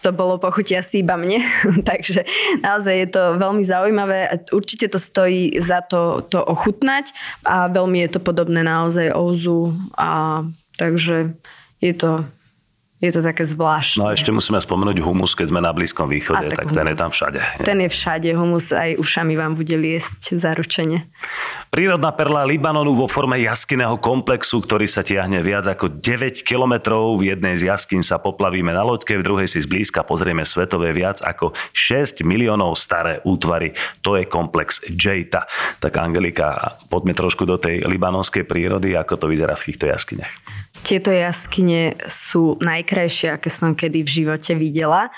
to 0.06 0.14
bolo 0.14 0.38
pochuti 0.38 0.78
asi 0.78 1.02
iba 1.02 1.18
mne, 1.18 1.42
takže 1.90 2.22
naozaj 2.62 2.94
je 2.94 3.08
to 3.10 3.22
veľmi 3.42 3.64
zaujímavé 3.66 4.30
a 4.30 4.38
určite 4.54 4.86
to 4.86 5.02
stojí 5.02 5.58
za 5.58 5.82
to, 5.82 6.22
to 6.30 6.38
ochutnať 6.38 7.10
a 7.42 7.66
veľmi 7.66 8.06
je 8.06 8.10
to 8.14 8.20
podobné 8.22 8.62
naozaj 8.62 9.10
ouzu 9.10 9.74
a 9.98 10.44
takže 10.78 11.34
je 11.82 11.92
to 11.98 12.22
je 12.96 13.12
to 13.12 13.20
také 13.20 13.44
zvláštne. 13.44 14.00
No 14.00 14.08
a 14.08 14.16
ešte 14.16 14.32
musíme 14.32 14.56
spomenúť 14.56 15.04
humus, 15.04 15.36
keď 15.36 15.52
sme 15.52 15.60
na 15.60 15.68
Blízkom 15.76 16.08
východe, 16.08 16.48
a, 16.48 16.52
tak, 16.52 16.64
tak 16.64 16.72
ten 16.72 16.86
je 16.88 16.96
tam 16.96 17.10
všade. 17.12 17.38
Ten 17.60 17.78
je 17.84 17.88
všade, 17.92 18.28
humus 18.32 18.72
aj 18.72 18.96
ušami 18.96 19.36
vám 19.36 19.52
bude 19.52 19.76
liesť 19.76 20.40
zaručene. 20.40 21.04
Prírodná 21.68 22.08
perla 22.16 22.48
Libanonu 22.48 22.96
vo 22.96 23.04
forme 23.04 23.36
jaskyného 23.44 24.00
komplexu, 24.00 24.64
ktorý 24.64 24.88
sa 24.88 25.04
tiahne 25.04 25.44
viac 25.44 25.68
ako 25.68 25.92
9 26.00 26.40
kilometrov. 26.40 27.20
V 27.20 27.36
jednej 27.36 27.60
z 27.60 27.68
jaskyn 27.68 28.00
sa 28.00 28.16
poplavíme 28.16 28.72
na 28.72 28.80
loďke, 28.80 29.20
v 29.20 29.26
druhej 29.28 29.48
si 29.50 29.60
zblízka 29.60 30.00
pozrieme 30.00 30.48
svetové 30.48 30.96
viac 30.96 31.20
ako 31.20 31.52
6 31.76 32.24
miliónov 32.24 32.80
staré 32.80 33.20
útvary. 33.28 33.76
To 34.00 34.16
je 34.16 34.24
komplex 34.24 34.80
Jejta. 34.88 35.44
Tak 35.84 35.92
Angelika, 36.00 36.80
poďme 36.88 37.12
trošku 37.12 37.44
do 37.44 37.60
tej 37.60 37.84
libanonskej 37.84 38.48
prírody, 38.48 38.96
ako 38.96 39.20
to 39.20 39.26
vyzerá 39.28 39.52
v 39.52 39.64
týchto 39.68 39.84
jaskyniach. 39.84 40.32
Tieto 40.82 41.14
jaskyne 41.14 41.96
sú 42.10 42.58
najkrajšie, 42.60 43.38
aké 43.38 43.48
som 43.48 43.72
kedy 43.72 44.02
v 44.02 44.10
živote 44.10 44.52
videla. 44.58 45.14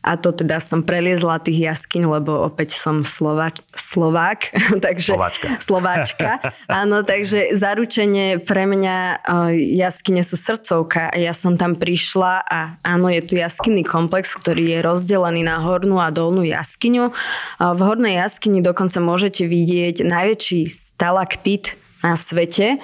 A 0.00 0.16
to 0.16 0.32
teda 0.32 0.64
som 0.64 0.80
preliezla 0.80 1.36
tých 1.44 1.60
jaskyň, 1.60 2.08
lebo 2.08 2.32
opäť 2.48 2.72
som 2.72 3.04
Slovač, 3.04 3.60
Slovák. 3.76 4.48
takže, 4.84 5.12
Slováčka. 5.12 5.48
Slováčka. 5.68 6.28
Áno, 6.72 7.04
takže 7.04 7.52
zaručenie 7.52 8.40
pre 8.40 8.64
mňa 8.64 9.28
jaskyne 9.76 10.24
sú 10.24 10.40
srdcovka. 10.40 11.12
Ja 11.20 11.36
som 11.36 11.60
tam 11.60 11.76
prišla 11.76 12.32
a 12.48 12.80
áno, 12.80 13.12
je 13.12 13.20
tu 13.20 13.36
jaskinný 13.36 13.84
komplex, 13.84 14.32
ktorý 14.40 14.72
je 14.72 14.78
rozdelený 14.80 15.44
na 15.44 15.60
hornú 15.60 16.00
a 16.00 16.08
dolnú 16.08 16.48
jaskyňu. 16.48 17.12
V 17.60 17.80
hornej 17.84 18.24
jaskyni 18.24 18.64
dokonca 18.64 19.04
môžete 19.04 19.44
vidieť 19.44 20.00
najväčší 20.00 20.64
stalaktit 20.64 21.76
na 22.00 22.16
svete 22.16 22.80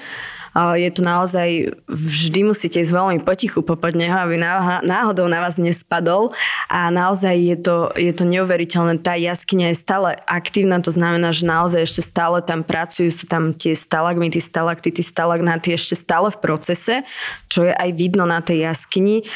je 0.57 0.89
to 0.89 1.05
naozaj, 1.05 1.77
vždy 1.85 2.41
musíte 2.49 2.81
ísť 2.81 2.89
veľmi 2.89 3.19
potichu 3.21 3.61
popod 3.61 3.93
neho, 3.93 4.17
aby 4.17 4.41
náhodou 4.81 5.29
na 5.29 5.45
vás 5.45 5.61
nespadol 5.61 6.33
a 6.73 6.89
naozaj 6.89 7.37
je 7.37 7.57
to, 7.61 7.77
je 7.93 8.13
to 8.17 8.25
neuveriteľné. 8.25 9.05
Tá 9.05 9.21
jaskyňa 9.21 9.77
je 9.77 9.77
stále 9.77 10.17
aktívna, 10.25 10.81
to 10.81 10.89
znamená, 10.89 11.37
že 11.37 11.45
naozaj 11.45 11.85
ešte 11.85 12.01
stále 12.01 12.41
tam 12.41 12.65
pracujú, 12.65 13.13
sú 13.13 13.29
tam 13.29 13.53
tie 13.53 13.77
stalagmity, 13.77 14.41
stalaktity, 14.41 15.05
stalagnaty 15.05 15.77
ešte 15.77 15.93
stále 15.93 16.33
v 16.33 16.41
procese, 16.41 17.05
čo 17.53 17.69
je 17.69 17.77
aj 17.77 17.91
vidno 17.93 18.25
na 18.25 18.41
tej 18.41 18.73
jaskyni. 18.73 19.29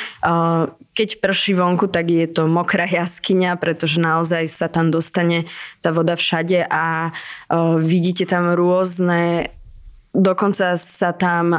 Keď 0.90 1.08
prší 1.20 1.52
vonku, 1.52 1.92
tak 1.92 2.08
je 2.08 2.26
to 2.32 2.48
mokrá 2.48 2.88
jaskyňa, 2.88 3.60
pretože 3.60 4.00
naozaj 4.00 4.48
sa 4.48 4.72
tam 4.72 4.88
dostane 4.88 5.44
tá 5.84 5.92
voda 5.92 6.16
všade 6.16 6.64
a 6.64 7.12
vidíte 7.76 8.24
tam 8.24 8.56
rôzne 8.56 9.52
Dokonca 10.10 10.74
sa 10.74 11.14
tam, 11.14 11.54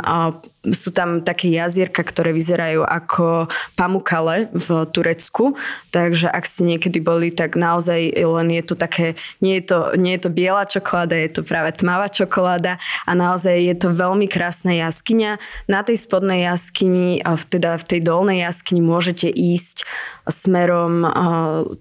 sú 0.76 0.92
tam 0.92 1.24
také 1.24 1.48
jazierka, 1.56 2.04
ktoré 2.04 2.36
vyzerajú 2.36 2.84
ako 2.84 3.48
pamukale 3.80 4.52
v 4.52 4.84
Turecku, 4.92 5.56
takže 5.96 6.28
ak 6.28 6.44
ste 6.44 6.76
niekedy 6.76 7.00
boli, 7.00 7.32
tak 7.32 7.56
naozaj 7.56 8.12
len 8.12 8.52
je 8.52 8.64
to 8.68 8.76
také, 8.76 9.16
nie 9.40 9.64
je 9.64 9.72
to, 9.72 9.96
nie 9.96 10.20
je 10.20 10.28
to 10.28 10.30
biela 10.36 10.68
čokoláda, 10.68 11.16
je 11.16 11.32
to 11.32 11.42
práve 11.48 11.80
tmavá 11.80 12.12
čokoláda 12.12 12.76
a 13.08 13.12
naozaj 13.16 13.56
je 13.56 13.76
to 13.80 13.88
veľmi 13.96 14.28
krásna 14.28 14.76
jaskyňa. 14.76 15.40
Na 15.72 15.88
tej 15.88 16.04
spodnej 16.04 16.44
jaskyni, 16.44 17.24
teda 17.24 17.80
v 17.80 17.88
tej 17.88 18.00
dolnej 18.04 18.44
jaskyni 18.44 18.84
môžete 18.84 19.32
ísť 19.32 19.88
smerom 20.28 21.08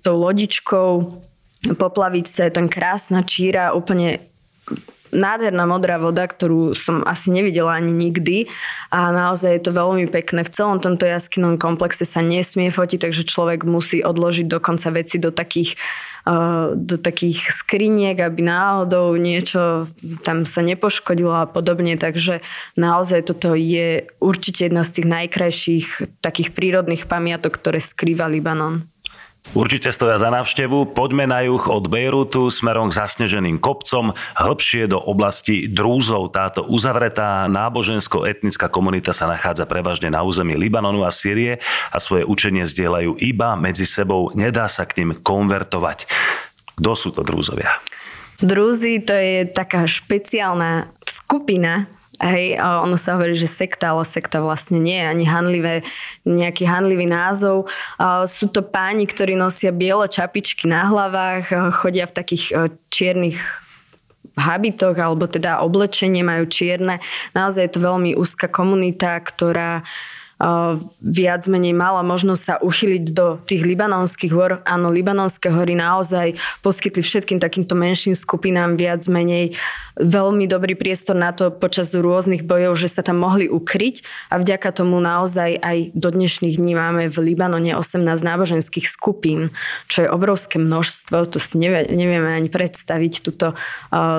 tou 0.07 0.17
lodičkou, 0.23 1.19
poplaviť 1.75 2.27
sa, 2.31 2.47
je 2.47 2.53
tam 2.55 2.71
krásna 2.71 3.27
číra, 3.27 3.75
úplne 3.75 4.23
nádherná 5.11 5.67
modrá 5.67 5.99
voda, 5.99 6.27
ktorú 6.27 6.75
som 6.75 7.03
asi 7.07 7.31
nevidela 7.35 7.77
ani 7.77 7.91
nikdy 7.91 8.51
a 8.91 9.11
naozaj 9.11 9.51
je 9.59 9.63
to 9.67 9.73
veľmi 9.75 10.07
pekné. 10.11 10.43
V 10.47 10.55
celom 10.55 10.79
tomto 10.79 11.07
jaskynom 11.07 11.59
komplexe 11.59 12.07
sa 12.07 12.23
nesmie 12.23 12.71
fotiť, 12.71 13.11
takže 13.11 13.29
človek 13.29 13.67
musí 13.67 14.03
odložiť 14.03 14.47
dokonca 14.47 14.89
veci 14.95 15.19
do 15.19 15.31
takých 15.35 15.77
uh, 16.27 16.73
do 16.75 16.97
takých 16.97 17.51
skriniek, 17.53 18.17
aby 18.19 18.41
náhodou 18.45 19.15
niečo 19.19 19.91
tam 20.23 20.47
sa 20.47 20.63
nepoškodilo 20.63 21.35
a 21.35 21.51
podobne. 21.51 21.99
Takže 21.99 22.41
naozaj 22.79 23.31
toto 23.31 23.55
je 23.59 24.09
určite 24.23 24.71
jedna 24.71 24.87
z 24.87 25.01
tých 25.01 25.07
najkrajších 25.07 25.87
takých 26.25 26.55
prírodných 26.55 27.07
pamiatok, 27.11 27.59
ktoré 27.59 27.83
skrýva 27.83 28.31
Libanon. 28.31 28.87
Určite 29.51 29.91
stoja 29.91 30.23
za 30.23 30.31
návštevu. 30.31 30.95
Poďme 30.95 31.27
na 31.27 31.43
juh 31.43 31.65
od 31.67 31.91
Bejrutu 31.91 32.55
smerom 32.55 32.93
k 32.93 33.03
zasneženým 33.03 33.59
kopcom, 33.59 34.15
hĺbšie 34.39 34.87
do 34.87 35.01
oblasti 35.03 35.67
Drúzov. 35.67 36.31
Táto 36.31 36.63
uzavretá 36.63 37.51
nábožensko-etnická 37.51 38.71
komunita 38.71 39.11
sa 39.11 39.27
nachádza 39.27 39.67
prevažne 39.67 40.15
na 40.15 40.23
území 40.23 40.55
Libanonu 40.55 41.03
a 41.03 41.11
Sýrie 41.11 41.59
a 41.91 41.99
svoje 41.99 42.23
učenie 42.29 42.63
zdieľajú 42.63 43.19
iba 43.19 43.59
medzi 43.59 43.91
sebou. 43.91 44.31
Nedá 44.39 44.71
sa 44.71 44.87
k 44.87 45.03
ním 45.03 45.19
konvertovať. 45.19 46.07
Kto 46.79 46.93
sú 46.95 47.11
to 47.11 47.27
Drúzovia? 47.27 47.83
Drúzy 48.41 49.03
to 49.03 49.13
je 49.13 49.51
taká 49.51 49.85
špeciálna 49.85 50.95
skupina 51.05 51.91
Hej, 52.21 52.61
ono 52.61 53.01
sa 53.01 53.17
hovorí, 53.17 53.33
že 53.33 53.49
sekta, 53.49 53.97
ale 53.97 54.05
sekta 54.05 54.45
vlastne 54.45 54.77
nie 54.77 55.01
je 55.01 55.09
ani 55.09 55.25
hanlivé, 55.25 55.75
nejaký 56.29 56.69
hanlivý 56.69 57.09
názov. 57.09 57.65
Sú 58.29 58.53
to 58.53 58.61
páni, 58.61 59.09
ktorí 59.09 59.41
nosia 59.41 59.73
biele 59.73 60.05
čapičky 60.05 60.69
na 60.69 60.85
hlavách, 60.93 61.73
chodia 61.81 62.05
v 62.05 62.17
takých 62.21 62.45
čiernych 62.93 63.41
habitoch 64.37 65.01
alebo 65.01 65.25
teda 65.25 65.65
oblečenie 65.65 66.21
majú 66.21 66.45
čierne. 66.45 67.01
Naozaj 67.33 67.63
je 67.65 67.73
to 67.73 67.89
veľmi 67.89 68.13
úzka 68.13 68.53
komunita, 68.53 69.17
ktorá 69.25 69.81
viac 71.05 71.43
menej 71.53 71.77
mala 71.77 72.01
možnosť 72.01 72.43
sa 72.43 72.55
uchyliť 72.65 73.05
do 73.13 73.37
tých 73.45 73.61
libanonských 73.61 74.33
hor. 74.33 74.65
Áno, 74.65 74.89
libanonské 74.89 75.53
hory 75.53 75.77
naozaj 75.77 76.41
poskytli 76.65 77.05
všetkým 77.05 77.37
takýmto 77.37 77.77
menším 77.77 78.17
skupinám 78.17 78.81
viac 78.81 79.05
menej 79.05 79.53
veľmi 80.01 80.49
dobrý 80.49 80.81
priestor 80.81 81.13
na 81.13 81.37
to 81.37 81.53
počas 81.53 81.93
rôznych 81.93 82.41
bojov, 82.41 82.73
že 82.73 82.89
sa 82.89 83.05
tam 83.05 83.21
mohli 83.21 83.53
ukryť. 83.53 84.01
A 84.33 84.41
vďaka 84.41 84.73
tomu 84.73 84.97
naozaj 84.97 85.61
aj 85.61 85.93
do 85.93 86.09
dnešných 86.09 86.57
dní 86.57 86.73
máme 86.73 87.13
v 87.13 87.17
Libanone 87.21 87.77
18 87.77 88.09
náboženských 88.09 88.89
skupín, 88.89 89.53
čo 89.93 90.09
je 90.09 90.09
obrovské 90.09 90.57
množstvo, 90.57 91.29
to 91.29 91.37
si 91.37 91.61
nevie, 91.61 91.85
nevieme 91.93 92.33
ani 92.33 92.49
predstaviť, 92.49 93.13
tuto 93.21 93.53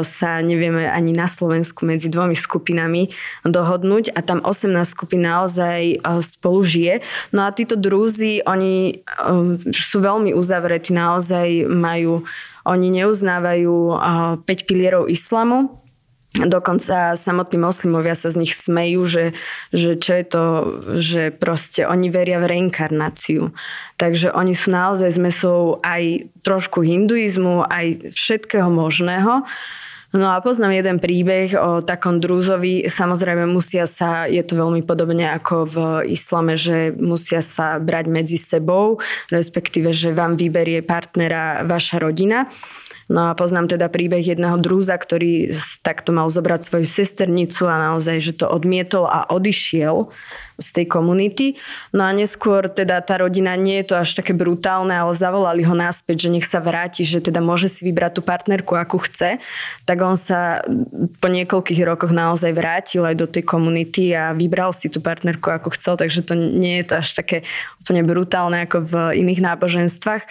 sa 0.06 0.32
nevieme 0.46 0.86
ani 0.86 1.18
na 1.18 1.26
Slovensku 1.26 1.82
medzi 1.90 2.14
dvomi 2.14 2.38
skupinami 2.38 3.10
dohodnúť. 3.42 4.14
A 4.14 4.22
tam 4.22 4.46
18 4.46 4.86
skupín 4.86 5.26
naozaj 5.26 5.98
spolu 6.19 6.60
žije. 6.67 6.95
No 7.32 7.47
a 7.47 7.56
títo 7.56 7.80
drúzi, 7.80 8.43
oni 8.43 9.00
um, 9.24 9.56
sú 9.71 10.04
veľmi 10.04 10.36
uzavretí, 10.36 10.91
naozaj 10.91 11.71
majú, 11.71 12.28
oni 12.67 12.88
neuznávajú 12.91 13.76
5 14.43 14.67
pilierov 14.67 15.08
islamu, 15.08 15.82
Dokonca 16.32 17.19
samotní 17.19 17.60
moslimovia 17.60 18.15
sa 18.15 18.32
z 18.32 18.47
nich 18.47 18.56
smejú, 18.56 19.04
že, 19.04 19.26
že 19.76 20.00
čo 20.00 20.12
je 20.15 20.24
to, 20.24 20.45
že 21.04 21.24
proste 21.36 21.84
oni 21.84 22.08
veria 22.08 22.39
v 22.39 22.56
reinkarnáciu. 22.56 23.52
Takže 24.00 24.32
oni 24.32 24.56
sú 24.56 24.71
naozaj 24.71 25.12
zmesou 25.12 25.84
aj 25.84 26.32
trošku 26.39 26.88
hinduizmu, 26.88 27.67
aj 27.67 28.15
všetkého 28.15 28.71
možného. 28.71 29.43
No 30.12 30.36
a 30.36 30.43
poznám 30.43 30.76
jeden 30.76 30.97
príbeh 31.00 31.56
o 31.56 31.80
takom 31.80 32.19
drúzovi. 32.19 32.84
Samozrejme 32.91 33.47
musia 33.47 33.88
sa, 33.88 34.28
je 34.28 34.43
to 34.43 34.60
veľmi 34.60 34.84
podobne 34.84 35.32
ako 35.32 35.56
v 35.63 35.78
islame, 36.12 36.60
že 36.60 36.91
musia 37.00 37.39
sa 37.39 37.80
brať 37.80 38.12
medzi 38.12 38.36
sebou, 38.36 39.00
respektíve, 39.32 39.95
že 39.95 40.12
vám 40.12 40.36
vyberie 40.36 40.84
partnera 40.84 41.63
vaša 41.63 42.04
rodina. 42.04 42.52
No 43.12 43.28
a 43.28 43.36
poznám 43.36 43.67
teda 43.67 43.91
príbeh 43.91 44.24
jedného 44.24 44.56
drúza, 44.56 44.95
ktorý 44.95 45.52
takto 45.84 46.15
mal 46.15 46.32
zobrať 46.32 46.63
svoju 46.63 46.88
sesternicu 46.88 47.67
a 47.67 47.91
naozaj, 47.91 48.24
že 48.24 48.34
to 48.39 48.47
odmietol 48.47 49.04
a 49.04 49.28
odišiel 49.28 50.08
z 50.62 50.67
tej 50.71 50.86
komunity. 50.88 51.60
No 51.91 52.08
a 52.08 52.15
neskôr 52.15 52.69
teda 52.71 53.02
tá 53.04 53.19
rodina 53.19 53.58
nie 53.60 53.82
je 53.82 53.91
to 53.91 53.95
až 54.00 54.15
také 54.15 54.32
brutálne, 54.32 54.93
ale 54.93 55.12
zavolali 55.12 55.65
ho 55.65 55.76
naspäť, 55.76 56.30
že 56.30 56.34
nech 56.38 56.47
sa 56.47 56.63
vráti, 56.63 57.04
že 57.04 57.19
teda 57.19 57.41
môže 57.43 57.67
si 57.67 57.84
vybrať 57.84 58.21
tú 58.21 58.21
partnerku, 58.24 58.78
akú 58.78 59.02
chce. 59.02 59.41
Tak 59.84 59.97
on 60.00 60.15
sa 60.15 60.63
po 61.19 61.28
niekoľkých 61.28 61.82
rokoch 61.84 62.13
naozaj 62.13 62.54
vrátil 62.54 63.04
aj 63.04 63.15
do 63.17 63.28
tej 63.28 63.43
komunity 63.43 64.13
a 64.13 64.32
vybral 64.38 64.71
si 64.71 64.88
tú 64.88 65.02
partnerku, 65.02 65.52
ako 65.52 65.74
chcel, 65.76 65.97
takže 65.97 66.24
to 66.24 66.38
nie 66.38 66.80
je 66.80 66.86
to 66.88 66.93
až 67.02 67.10
také 67.17 67.38
úplne 67.82 68.06
brutálne 68.06 68.63
ako 68.63 68.78
v 68.86 68.93
iných 69.19 69.41
náboženstvách 69.41 70.24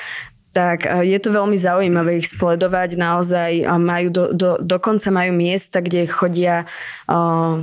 tak 0.50 0.82
je 0.82 1.18
to 1.22 1.30
veľmi 1.30 1.54
zaujímavé 1.54 2.18
ich 2.18 2.28
sledovať. 2.30 2.98
Naozaj 2.98 3.50
majú 3.78 4.08
do, 4.10 4.24
do, 4.34 4.50
dokonca 4.58 5.08
majú 5.14 5.30
miesta, 5.30 5.78
kde 5.78 6.10
chodia 6.10 6.66
uh, 7.06 7.62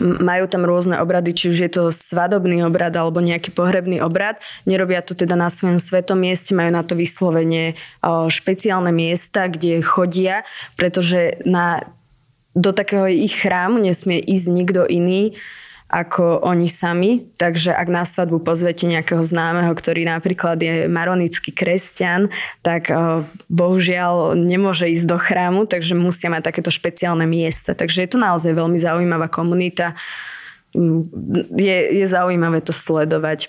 majú 0.00 0.44
tam 0.44 0.68
rôzne 0.68 1.00
obrady, 1.00 1.32
či 1.32 1.44
už 1.52 1.58
je 1.68 1.70
to 1.72 1.82
svadobný 1.88 2.60
obrad 2.64 2.92
alebo 2.92 3.24
nejaký 3.24 3.52
pohrebný 3.52 4.04
obrad. 4.04 4.36
Nerobia 4.68 5.00
to 5.00 5.16
teda 5.16 5.34
na 5.34 5.48
svojom 5.48 5.80
svetom 5.80 6.20
mieste, 6.20 6.52
majú 6.52 6.68
na 6.68 6.84
to 6.84 6.92
vyslovene 6.92 7.80
špeciálne 8.28 8.92
miesta, 8.92 9.48
kde 9.48 9.80
chodia, 9.80 10.44
pretože 10.76 11.40
na, 11.48 11.80
do 12.52 12.76
takého 12.76 13.08
ich 13.08 13.40
chrámu 13.40 13.80
nesmie 13.80 14.20
ísť 14.20 14.46
nikto 14.52 14.82
iný 14.84 15.36
ako 15.86 16.42
oni 16.42 16.66
sami. 16.66 17.30
Takže 17.38 17.70
ak 17.70 17.86
na 17.86 18.02
svadbu 18.02 18.42
pozvete 18.42 18.90
nejakého 18.90 19.22
známeho, 19.22 19.70
ktorý 19.70 20.02
napríklad 20.02 20.58
je 20.58 20.90
maronický 20.90 21.54
kresťan, 21.54 22.34
tak 22.66 22.90
uh, 22.90 23.22
bohužiaľ 23.46 24.34
nemôže 24.34 24.90
ísť 24.90 25.06
do 25.06 25.18
chrámu, 25.18 25.70
takže 25.70 25.94
musia 25.94 26.26
mať 26.26 26.50
takéto 26.50 26.74
špeciálne 26.74 27.22
miesta. 27.24 27.78
Takže 27.78 28.02
je 28.02 28.10
to 28.10 28.18
naozaj 28.18 28.50
veľmi 28.50 28.78
zaujímavá 28.82 29.30
komunita. 29.30 29.94
Mm, 30.74 31.06
je, 31.54 31.78
je 32.02 32.06
zaujímavé 32.10 32.66
to 32.66 32.74
sledovať. 32.74 33.46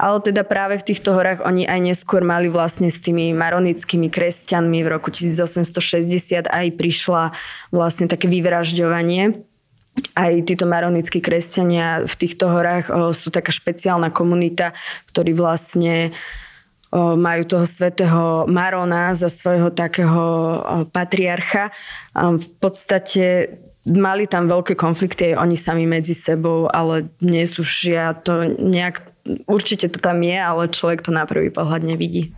Ale 0.00 0.16
teda 0.24 0.48
práve 0.48 0.80
v 0.80 0.86
týchto 0.92 1.12
horách 1.12 1.44
oni 1.44 1.68
aj 1.68 1.80
neskôr 1.92 2.24
mali 2.24 2.48
vlastne 2.48 2.88
s 2.88 3.04
tými 3.04 3.36
maronickými 3.36 4.08
kresťanmi 4.08 4.80
v 4.80 4.88
roku 4.88 5.12
1860 5.12 6.48
aj 6.48 6.66
prišla 6.72 7.36
vlastne 7.68 8.08
také 8.08 8.24
vyvražďovanie 8.32 9.49
aj 10.14 10.32
títo 10.46 10.64
maronickí 10.68 11.20
kresťania 11.22 12.04
v 12.06 12.14
týchto 12.14 12.50
horách 12.50 12.86
o, 12.90 13.10
sú 13.14 13.28
taká 13.32 13.52
špeciálna 13.52 14.10
komunita, 14.10 14.76
ktorí 15.12 15.36
vlastne 15.36 16.12
o, 16.90 17.16
majú 17.16 17.42
toho 17.46 17.66
svetého 17.66 18.44
Marona 18.50 19.12
za 19.14 19.28
svojho 19.28 19.70
takého 19.70 20.20
o, 20.20 20.58
patriarcha. 20.90 21.74
V 22.16 22.48
podstate 22.58 23.54
mali 23.86 24.28
tam 24.28 24.46
veľké 24.46 24.76
konflikty 24.76 25.32
aj 25.32 25.40
oni 25.40 25.56
sami 25.56 25.84
medzi 25.88 26.12
sebou, 26.12 26.68
ale 26.68 27.08
dnes 27.18 27.56
už 27.56 27.70
ja 27.88 28.12
to 28.12 28.44
nejak 28.60 29.00
určite 29.46 29.92
to 29.92 29.98
tam 30.02 30.22
je, 30.24 30.36
ale 30.36 30.72
človek 30.72 31.04
to 31.04 31.10
na 31.14 31.28
prvý 31.28 31.52
pohľad 31.52 31.84
nevidí. 31.84 32.32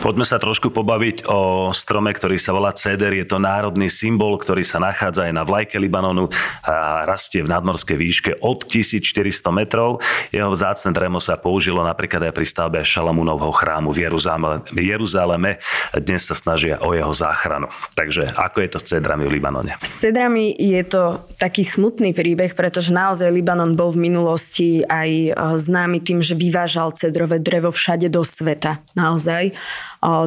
Poďme 0.00 0.26
sa 0.26 0.42
trošku 0.42 0.74
pobaviť 0.74 1.28
o 1.30 1.70
strome, 1.70 2.10
ktorý 2.10 2.36
sa 2.36 2.50
volá 2.50 2.74
ceder. 2.74 3.14
Je 3.14 3.26
to 3.26 3.38
národný 3.38 3.86
symbol, 3.86 4.36
ktorý 4.36 4.66
sa 4.66 4.82
nachádza 4.82 5.30
aj 5.30 5.32
na 5.32 5.46
vlajke 5.46 5.78
Libanonu 5.78 6.28
a 6.66 7.06
rastie 7.06 7.40
v 7.40 7.52
nadmorskej 7.52 7.96
výške 7.96 8.30
od 8.42 8.66
1400 8.66 9.30
metrov. 9.54 10.02
Jeho 10.34 10.50
vzácne 10.50 10.90
drevo 10.90 11.22
sa 11.22 11.38
použilo 11.38 11.80
napríklad 11.86 12.30
aj 12.30 12.34
pri 12.34 12.46
stavbe 12.46 12.78
Šalamúnovho 12.82 13.54
chrámu 13.54 13.94
v 13.94 14.10
Jeruzaleme. 14.10 14.66
Jeruzaleme. 14.74 15.62
Dnes 15.94 16.26
sa 16.26 16.34
snažia 16.34 16.82
o 16.82 16.90
jeho 16.92 17.14
záchranu. 17.14 17.70
Takže 17.94 18.34
ako 18.34 18.58
je 18.60 18.68
to 18.68 18.78
s 18.82 18.86
cedrami 18.90 19.24
v 19.30 19.38
Libanone? 19.38 19.72
S 19.78 20.02
cedrami 20.02 20.52
je 20.58 20.82
to 20.84 21.22
taký 21.38 21.62
smutný 21.62 22.10
príbeh, 22.12 22.52
pretože 22.58 22.90
naozaj 22.90 23.30
Libanon 23.30 23.78
bol 23.78 23.94
v 23.94 24.10
minulosti 24.10 24.82
aj 24.82 25.10
e, 25.10 25.30
známy 25.58 26.02
tým, 26.02 26.20
že 26.20 26.33
vyvážal 26.34 26.92
cedrové 26.92 27.38
drevo 27.38 27.70
všade 27.70 28.10
do 28.10 28.26
sveta. 28.26 28.82
Naozaj. 28.98 29.54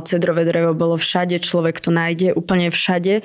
Cedrové 0.07 0.47
drevo 0.47 0.73
bolo 0.73 0.95
všade, 0.97 1.43
človek 1.43 1.83
to 1.83 1.93
nájde 1.93 2.33
úplne 2.33 2.71
všade. 2.73 3.21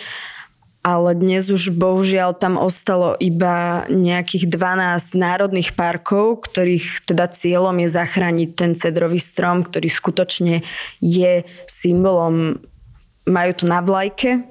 Ale 0.83 1.15
dnes 1.15 1.47
už 1.47 1.71
bohužiaľ 1.79 2.35
tam 2.35 2.59
ostalo 2.59 3.15
iba 3.23 3.87
nejakých 3.87 4.51
12 4.51 5.15
národných 5.15 5.79
parkov, 5.79 6.43
ktorých 6.43 7.07
teda 7.07 7.31
cieľom 7.31 7.79
je 7.87 7.89
zachrániť 7.89 8.51
ten 8.59 8.75
cedrový 8.75 9.23
strom, 9.23 9.63
ktorý 9.63 9.87
skutočne 9.87 10.67
je 10.99 11.47
symbolom, 11.71 12.59
majú 13.31 13.53
to 13.55 13.71
na 13.71 13.79
vlajke 13.79 14.43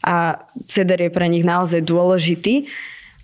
a 0.00 0.40
ceder 0.64 0.96
je 1.04 1.10
pre 1.12 1.28
nich 1.28 1.44
naozaj 1.44 1.84
dôležitý 1.84 2.64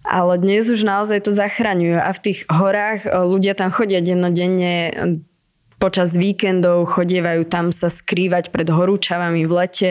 ale 0.06 0.38
dnes 0.38 0.70
už 0.70 0.86
naozaj 0.86 1.26
to 1.26 1.34
zachraňujú 1.34 1.98
a 1.98 2.10
v 2.14 2.22
tých 2.22 2.38
horách 2.46 3.04
e, 3.04 3.10
ľudia 3.10 3.58
tam 3.58 3.74
chodia 3.74 3.98
dennodenne 3.98 4.74
e, 4.88 4.92
počas 5.76 6.16
víkendov 6.16 6.88
chodievajú 6.88 7.44
tam 7.44 7.68
sa 7.74 7.92
skrývať 7.92 8.48
pred 8.48 8.70
horúčavami 8.70 9.44
v 9.44 9.52
lete, 9.52 9.90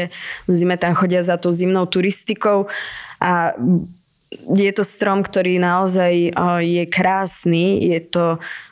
v 0.50 0.54
zime 0.56 0.80
tam 0.82 0.98
chodia 0.98 1.22
za 1.22 1.38
tou 1.38 1.54
zimnou 1.54 1.86
turistikou. 1.86 2.66
A 3.22 3.54
je 4.44 4.72
to 4.76 4.84
strom, 4.84 5.24
ktorý 5.24 5.58
naozaj 5.62 6.14
e, 6.14 6.32
je 6.64 6.84
krásny, 6.90 7.80
je 7.96 8.00
to 8.04 8.26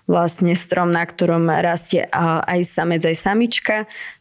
vlastne 0.04 0.52
strom, 0.52 0.92
na 0.92 1.08
ktorom 1.08 1.48
rastie 1.48 2.04
aj 2.12 2.60
samec, 2.68 3.02
aj 3.08 3.16
samička. 3.16 3.78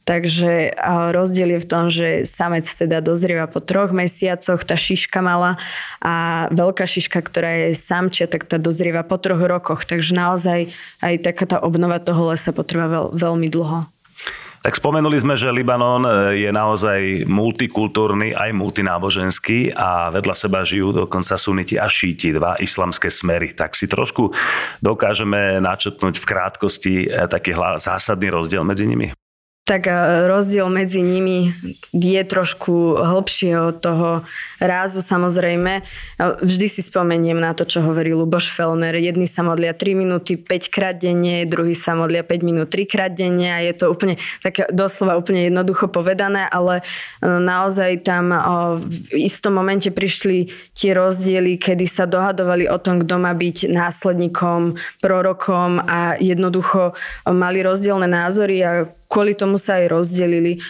Takže 0.07 0.79
rozdiel 1.15 1.59
je 1.59 1.63
v 1.63 1.69
tom, 1.69 1.85
že 1.91 2.09
samec 2.23 2.67
teda 2.67 3.03
dozrieva 3.03 3.51
po 3.51 3.59
troch 3.59 3.91
mesiacoch, 3.91 4.63
tá 4.63 4.79
šiška 4.79 5.23
mala 5.23 5.59
a 5.99 6.47
veľká 6.55 6.87
šiška, 6.87 7.19
ktorá 7.23 7.67
je 7.67 7.79
samčia, 7.79 8.31
tak 8.31 8.47
tá 8.47 8.63
dozrieva 8.63 9.03
po 9.03 9.19
troch 9.19 9.43
rokoch. 9.43 9.83
Takže 9.87 10.15
naozaj 10.15 10.71
aj 11.03 11.15
taká 11.23 11.45
tá 11.47 11.59
obnova 11.59 11.99
toho 11.99 12.31
lesa 12.31 12.55
potrvá 12.55 12.87
veľ, 12.87 13.07
veľmi 13.15 13.51
dlho. 13.51 13.87
Tak 14.63 14.79
spomenuli 14.79 15.19
sme, 15.19 15.35
že 15.35 15.51
Libanon 15.51 16.07
e, 16.07 16.11
je 16.47 16.51
naozaj 16.55 17.27
multikultúrny, 17.27 18.31
aj 18.31 18.55
multináboženský 18.55 19.75
a 19.75 20.15
vedľa 20.15 20.35
seba 20.39 20.63
žijú 20.63 20.95
dokonca 20.95 21.35
suniti 21.35 21.75
a 21.75 21.91
šíti, 21.91 22.31
dva 22.31 22.55
islamské 22.63 23.11
smery. 23.11 23.59
Tak 23.59 23.75
si 23.75 23.91
trošku 23.91 24.31
dokážeme 24.79 25.59
načetnúť 25.59 26.15
v 26.23 26.29
krátkosti 26.31 26.95
e, 27.11 27.27
taký 27.27 27.59
zásadný 27.83 28.31
rozdiel 28.31 28.63
medzi 28.63 28.87
nimi 28.87 29.11
tak 29.73 29.89
e, 29.89 30.29
rozdiel 30.29 30.69
medzi 30.69 31.01
nimi 31.01 31.57
je 31.97 32.21
trošku 32.21 33.01
hlbšie 33.01 33.73
od 33.73 33.81
toho 33.81 34.09
rázu 34.61 35.01
samozrejme. 35.01 35.81
Vždy 36.21 36.67
si 36.69 36.85
spomeniem 36.85 37.41
na 37.41 37.57
to, 37.57 37.65
čo 37.65 37.81
hovorí 37.81 38.13
Luboš 38.13 38.53
Felner. 38.53 38.93
Jedni 39.01 39.25
sa 39.25 39.41
modlia 39.41 39.73
3 39.73 39.97
minúty 39.97 40.37
5 40.37 40.69
krát 40.69 41.01
denne, 41.01 41.49
druhý 41.49 41.73
sa 41.73 41.97
modlia 41.97 42.21
5 42.21 42.45
minút 42.45 42.69
3 42.69 42.85
krát 42.85 43.13
denne 43.17 43.49
a 43.49 43.65
je 43.65 43.73
to 43.73 43.89
úplne 43.89 44.21
také 44.45 44.69
doslova 44.69 45.17
úplne 45.17 45.49
jednoducho 45.49 45.89
povedané, 45.89 46.45
ale 46.53 46.85
e, 47.25 47.27
naozaj 47.27 48.05
tam 48.05 48.29
v 48.77 49.25
istom 49.25 49.57
momente 49.57 49.89
prišli 49.89 50.53
tie 50.77 50.93
rozdiely, 50.93 51.57
kedy 51.57 51.89
sa 51.89 52.05
dohadovali 52.05 52.69
o 52.69 52.77
tom, 52.77 53.01
kto 53.01 53.17
má 53.17 53.33
byť 53.33 53.73
následníkom, 53.73 54.77
prorokom 55.01 55.81
a 55.81 56.21
jednoducho 56.21 56.93
mali 57.25 57.65
rozdielne 57.65 58.05
názory 58.05 58.57
a 58.61 58.73
kvôli 59.13 59.37
tomu 59.37 59.61
sa 59.61 59.77
aj 59.77 59.93
rozdelili. 59.93 60.65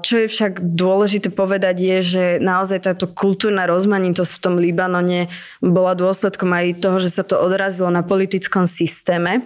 Čo 0.00 0.24
je 0.24 0.32
však 0.32 0.64
dôležité 0.64 1.28
povedať 1.28 1.76
je, 1.82 1.96
že 2.00 2.24
naozaj 2.40 2.88
táto 2.88 3.04
kultúrna 3.10 3.68
rozmanitosť 3.68 4.32
v 4.38 4.42
tom 4.42 4.54
Libanone 4.56 5.28
bola 5.60 5.92
dôsledkom 5.92 6.48
aj 6.56 6.80
toho, 6.80 6.96
že 6.96 7.12
sa 7.12 7.26
to 7.26 7.36
odrazilo 7.36 7.92
na 7.92 8.00
politickom 8.00 8.64
systéme. 8.64 9.44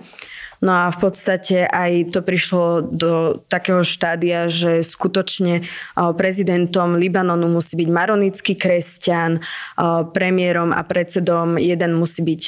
No 0.62 0.86
a 0.86 0.94
v 0.94 0.98
podstate 1.10 1.66
aj 1.66 2.14
to 2.14 2.22
prišlo 2.22 2.86
do 2.86 3.42
takého 3.50 3.82
štádia, 3.82 4.46
že 4.46 4.86
skutočne 4.86 5.66
prezidentom 5.98 6.94
Libanonu 6.94 7.50
musí 7.50 7.74
byť 7.82 7.88
maronický 7.90 8.54
kresťan, 8.54 9.42
premiérom 10.14 10.70
a 10.70 10.86
predsedom 10.86 11.58
jeden 11.58 11.98
musí 11.98 12.22
byť 12.22 12.42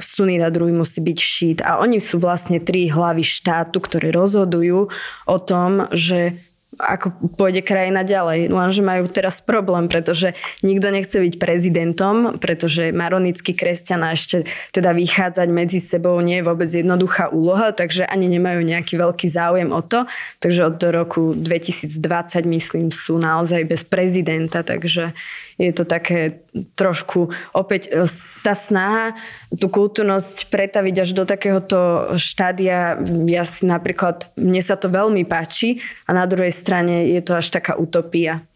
sunit 0.00 0.40
a 0.40 0.48
druhý 0.48 0.72
musí 0.72 1.04
byť 1.04 1.18
šít. 1.20 1.58
A 1.60 1.76
oni 1.84 2.00
sú 2.00 2.16
vlastne 2.16 2.56
tri 2.56 2.88
hlavy 2.88 3.20
štátu, 3.20 3.84
ktoré 3.84 4.16
rozhodujú 4.16 4.88
o 5.28 5.38
tom, 5.38 5.92
že 5.92 6.40
ako 6.78 7.10
pôjde 7.34 7.66
krajina 7.66 8.06
ďalej. 8.06 8.48
Lenže 8.48 8.82
majú 8.86 9.10
teraz 9.10 9.42
problém, 9.42 9.90
pretože 9.90 10.38
nikto 10.62 10.94
nechce 10.94 11.18
byť 11.18 11.34
prezidentom, 11.36 12.38
pretože 12.38 12.94
maronický 12.94 13.52
kresťan 13.52 14.06
a 14.06 14.14
ešte 14.14 14.46
teda 14.70 14.94
vychádzať 14.94 15.48
medzi 15.50 15.82
sebou 15.82 16.16
nie 16.22 16.40
je 16.40 16.46
vôbec 16.46 16.70
jednoduchá 16.70 17.34
úloha, 17.34 17.74
takže 17.74 18.06
ani 18.06 18.30
nemajú 18.30 18.62
nejaký 18.62 18.94
veľký 18.94 19.26
záujem 19.26 19.74
o 19.74 19.82
to. 19.82 20.06
Takže 20.38 20.60
od 20.70 20.78
roku 20.94 21.34
2020 21.34 21.98
myslím 22.46 22.88
sú 22.94 23.18
naozaj 23.18 23.66
bez 23.66 23.82
prezidenta, 23.82 24.62
takže 24.62 25.12
je 25.58 25.72
to 25.74 25.84
také 25.84 26.46
trošku 26.78 27.34
opäť 27.50 27.90
e, 27.90 28.06
tá 28.46 28.54
snaha 28.54 29.18
tú 29.50 29.66
kultúrnosť 29.66 30.46
pretaviť 30.48 30.94
až 31.02 31.10
do 31.18 31.26
takéhoto 31.26 32.14
štádia. 32.14 32.94
Ja 33.26 33.42
si 33.42 33.66
napríklad, 33.66 34.30
mne 34.38 34.62
sa 34.62 34.78
to 34.78 34.86
veľmi 34.86 35.26
páči 35.26 35.82
a 36.06 36.14
na 36.14 36.24
druhej 36.30 36.54
strane 36.54 37.10
je 37.10 37.20
to 37.20 37.36
až 37.42 37.50
taká 37.50 37.74
utopia. 37.74 38.46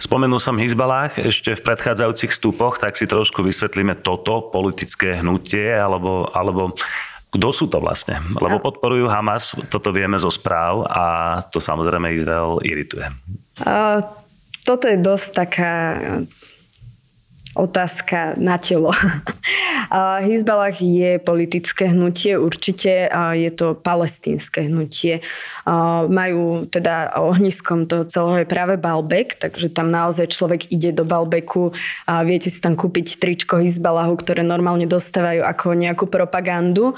Spomenul 0.00 0.40
som 0.40 0.56
Hizbalách 0.56 1.20
ešte 1.20 1.52
v 1.52 1.62
predchádzajúcich 1.62 2.32
stupoch, 2.32 2.80
tak 2.80 2.96
si 2.96 3.04
trošku 3.04 3.44
vysvetlíme 3.44 4.00
toto 4.00 4.48
politické 4.48 5.20
hnutie, 5.20 5.68
alebo, 5.76 6.24
alebo 6.32 6.72
kto 7.30 7.48
sú 7.52 7.68
to 7.68 7.78
vlastne? 7.78 8.18
Lebo 8.40 8.58
podporujú 8.58 9.06
Hamas, 9.06 9.52
toto 9.68 9.92
vieme 9.92 10.16
zo 10.16 10.32
správ 10.32 10.88
a 10.88 11.04
to 11.52 11.60
samozrejme 11.60 12.16
Izrael 12.16 12.58
irituje. 12.64 13.06
Uh, 13.60 14.00
toto 14.70 14.86
je 14.86 15.02
dosť 15.02 15.28
taká 15.34 15.74
otázka 17.60 18.40
na 18.40 18.56
telo. 18.56 18.90
Hizbalách 20.24 20.80
je 20.80 21.18
politické 21.18 21.90
hnutie, 21.90 22.38
určite 22.38 23.10
je 23.34 23.50
to 23.50 23.74
palestínske 23.74 24.70
hnutie. 24.70 25.20
Majú 26.06 26.70
teda 26.70 27.18
ohniskom 27.18 27.90
toho 27.90 28.06
celého 28.06 28.42
je 28.42 28.48
práve 28.48 28.78
Balbek, 28.78 29.36
takže 29.36 29.68
tam 29.74 29.90
naozaj 29.90 30.30
človek 30.30 30.70
ide 30.70 30.94
do 30.94 31.02
Balbeku 31.02 31.74
a 32.06 32.22
viete 32.22 32.48
si 32.48 32.62
tam 32.62 32.78
kúpiť 32.78 33.18
tričko 33.18 33.58
Hizbalahu, 33.58 34.14
ktoré 34.14 34.46
normálne 34.46 34.86
dostávajú 34.86 35.42
ako 35.42 35.74
nejakú 35.74 36.06
propagandu. 36.06 36.94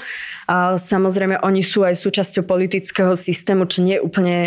Samozrejme, 0.77 1.41
oni 1.41 1.65
sú 1.65 1.81
aj 1.81 1.97
súčasťou 1.97 2.45
politického 2.45 3.17
systému, 3.17 3.65
čo 3.65 3.81
nie 3.81 3.97
je 3.97 4.05
úplne 4.05 4.37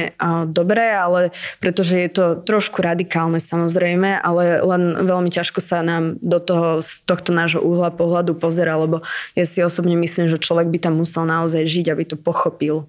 dobré, 0.46 0.94
ale 0.94 1.34
pretože 1.58 1.98
je 1.98 2.10
to 2.14 2.24
trošku 2.46 2.78
radikálne 2.78 3.42
samozrejme, 3.42 4.22
ale 4.22 4.62
len 4.62 4.82
veľmi 5.02 5.30
ťažko 5.34 5.58
sa 5.58 5.82
na 5.82 6.05
do 6.22 6.38
toho, 6.38 6.78
z 6.78 7.02
tohto 7.08 7.34
nášho 7.34 7.58
uhla 7.58 7.90
pohľadu 7.90 8.38
pozera, 8.38 8.78
lebo 8.78 9.02
ja 9.34 9.42
si 9.42 9.64
osobne 9.66 9.98
myslím, 9.98 10.30
že 10.30 10.38
človek 10.38 10.70
by 10.70 10.78
tam 10.78 10.94
musel 11.02 11.26
naozaj 11.26 11.66
žiť, 11.66 11.86
aby 11.90 12.04
to 12.06 12.16
pochopil. 12.16 12.86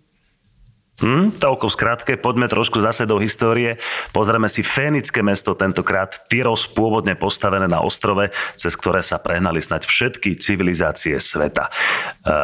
Hmm, 0.98 1.30
toľko 1.30 1.70
v 1.70 1.76
skratke, 1.78 2.14
poďme 2.18 2.50
trošku 2.50 2.82
zase 2.82 3.06
do 3.06 3.22
histórie. 3.22 3.78
Pozrieme 4.18 4.50
si 4.50 4.66
Fénické 4.66 5.22
mesto, 5.22 5.54
tentokrát 5.54 6.26
Tyros, 6.26 6.66
pôvodne 6.66 7.14
postavené 7.14 7.70
na 7.70 7.86
ostrove, 7.86 8.34
cez 8.58 8.74
ktoré 8.74 9.06
sa 9.06 9.22
prehnali 9.22 9.62
snať 9.62 9.86
všetky 9.86 10.42
civilizácie 10.42 11.22
sveta. 11.22 11.70
E, 11.70 11.72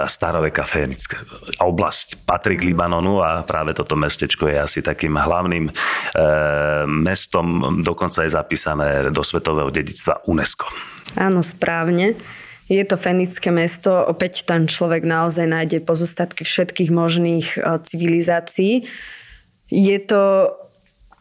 staroveka 0.05 0.69
Fénická 0.69 1.25
oblasť 1.65 2.29
patrí 2.29 2.53
k 2.53 2.69
Libanonu 2.69 3.25
a 3.25 3.41
práve 3.41 3.73
toto 3.73 3.97
mestečko 3.97 4.45
je 4.45 4.61
asi 4.61 4.85
takým 4.85 5.17
hlavným 5.17 5.65
e, 5.69 5.73
mestom, 6.85 7.81
dokonca 7.81 8.21
je 8.21 8.37
zapísané 8.37 9.09
do 9.09 9.25
svetového 9.25 9.73
dedictva 9.73 10.21
UNESCO. 10.29 10.69
Áno, 11.17 11.41
správne. 11.41 12.13
Je 12.71 12.83
to 12.87 12.95
fenické 12.95 13.51
mesto, 13.51 13.91
opäť 13.91 14.47
tam 14.47 14.71
človek 14.71 15.03
naozaj 15.03 15.45
nájde 15.47 15.79
pozostatky 15.83 16.47
všetkých 16.47 16.91
možných 16.91 17.47
e, 17.55 17.79
civilizácií. 17.83 18.87
Je 19.67 19.99
to 19.99 20.53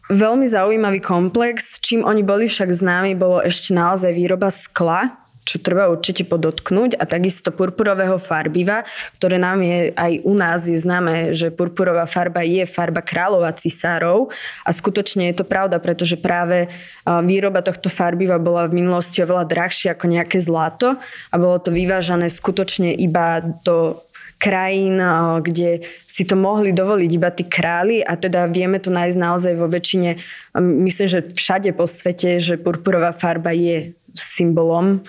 veľmi 0.07 0.47
zaujímavý 0.47 0.99
komplex. 1.03 1.79
Čím 1.83 2.07
oni 2.07 2.23
boli 2.23 2.47
však 2.47 2.71
známi, 2.71 3.15
bolo 3.15 3.43
ešte 3.43 3.75
naozaj 3.75 4.11
výroba 4.15 4.47
skla, 4.51 5.22
čo 5.43 5.59
treba 5.59 5.91
určite 5.91 6.23
podotknúť 6.23 6.95
a 6.95 7.03
takisto 7.03 7.51
purpurového 7.51 8.15
farbiva, 8.15 8.87
ktoré 9.19 9.35
nám 9.35 9.59
je 9.59 9.91
aj 9.91 10.23
u 10.23 10.33
nás 10.39 10.65
je 10.71 10.79
známe, 10.79 11.35
že 11.35 11.51
purpurová 11.51 12.07
farba 12.07 12.47
je 12.47 12.63
farba 12.63 13.03
kráľov 13.03 13.43
a 13.43 13.51
cisárov. 13.51 14.31
A 14.63 14.69
skutočne 14.71 15.27
je 15.31 15.43
to 15.43 15.45
pravda, 15.45 15.83
pretože 15.83 16.15
práve 16.15 16.71
výroba 17.03 17.59
tohto 17.59 17.91
farbiva 17.91 18.39
bola 18.39 18.71
v 18.71 18.79
minulosti 18.79 19.19
oveľa 19.19 19.43
drahšia 19.43 19.99
ako 19.99 20.05
nejaké 20.07 20.39
zlato 20.39 20.95
a 21.29 21.35
bolo 21.35 21.59
to 21.59 21.75
vyvážané 21.75 22.31
skutočne 22.31 22.95
iba 22.95 23.43
do 23.67 23.99
krajín, 24.39 24.99
kde 25.43 25.87
si 26.03 26.27
to 26.27 26.35
mohli 26.35 26.75
dovoliť 26.75 27.11
iba 27.15 27.31
tí 27.31 27.47
králi. 27.47 28.03
A 28.03 28.19
teda 28.19 28.47
vieme 28.47 28.79
to 28.79 28.91
nájsť 28.91 29.17
naozaj 29.19 29.53
vo 29.55 29.71
väčšine, 29.71 30.19
myslím, 30.59 31.07
že 31.07 31.19
všade 31.31 31.71
po 31.75 31.87
svete, 31.87 32.43
že 32.43 32.59
purpurová 32.59 33.15
farba 33.15 33.55
je 33.55 33.95
symbolom 34.13 34.99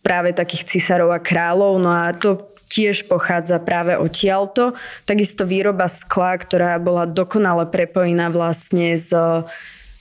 práve 0.00 0.32
takých 0.32 0.64
cisárov 0.64 1.12
a 1.12 1.20
kráľov. 1.20 1.76
No 1.78 1.92
a 1.92 2.10
to 2.16 2.48
tiež 2.70 3.06
pochádza 3.06 3.60
práve 3.60 3.98
odtiaľto. 3.98 4.74
Takisto 5.04 5.44
výroba 5.44 5.86
skla, 5.90 6.40
ktorá 6.40 6.80
bola 6.80 7.04
dokonale 7.04 7.68
prepojená 7.68 8.32
vlastne 8.32 8.96
s 8.96 9.12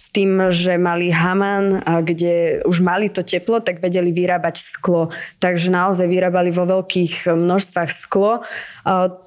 tým, 0.09 0.49
že 0.49 0.73
mali 0.81 1.13
Haman, 1.13 1.85
kde 2.01 2.65
už 2.65 2.81
mali 2.81 3.13
to 3.13 3.21
teplo, 3.21 3.61
tak 3.61 3.77
vedeli 3.77 4.09
vyrábať 4.09 4.57
sklo. 4.57 5.13
Takže 5.37 5.69
naozaj 5.69 6.09
vyrábali 6.09 6.49
vo 6.49 6.65
veľkých 6.65 7.29
množstvách 7.29 7.91
sklo. 7.93 8.41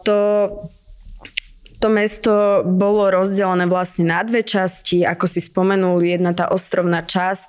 To 0.07 0.19
to 1.83 1.91
mesto 1.91 2.63
bolo 2.63 3.11
rozdelené 3.11 3.67
vlastne 3.67 4.07
na 4.07 4.23
dve 4.23 4.47
časti, 4.47 5.03
ako 5.03 5.27
si 5.27 5.43
spomenul, 5.43 5.99
jedna 5.99 6.31
tá 6.31 6.47
ostrovná 6.47 7.03
časť, 7.03 7.47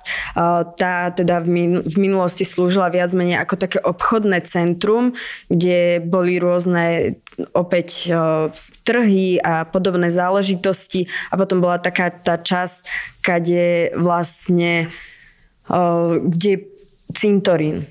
tá 0.74 1.14
teda 1.14 1.38
v 1.86 1.96
minulosti 1.96 2.42
slúžila 2.42 2.90
viac 2.90 3.14
menej 3.14 3.38
ako 3.46 3.54
také 3.54 3.78
obchodné 3.78 4.42
centrum, 4.42 5.14
kde 5.46 6.02
boli 6.02 6.42
rôzne 6.42 7.14
opäť 7.54 8.10
trhy 8.82 9.38
a 9.38 9.62
podobné 9.70 10.10
záležitosti. 10.10 11.06
A 11.30 11.38
potom 11.38 11.62
bola 11.62 11.78
taká 11.78 12.10
tá 12.10 12.34
časť, 12.34 12.84
kde 13.22 13.94
vlastne 13.94 14.90
kde 16.26 16.66
cintorín 17.14 17.86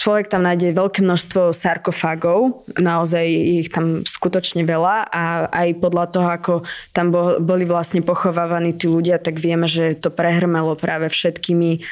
človek 0.00 0.32
tam 0.32 0.48
nájde 0.48 0.72
veľké 0.72 1.04
množstvo 1.04 1.52
sarkofágov, 1.52 2.64
naozaj 2.80 3.28
ich 3.28 3.68
tam 3.68 4.00
skutočne 4.00 4.64
veľa 4.64 5.12
a 5.12 5.44
aj 5.52 5.68
podľa 5.76 6.06
toho, 6.08 6.28
ako 6.32 6.52
tam 6.96 7.12
boli 7.44 7.68
vlastne 7.68 8.00
pochovávaní 8.00 8.72
tí 8.72 8.88
ľudia, 8.88 9.20
tak 9.20 9.36
vieme, 9.36 9.68
že 9.68 10.00
to 10.00 10.08
prehrmelo 10.08 10.72
práve 10.72 11.12
všetkými 11.12 11.84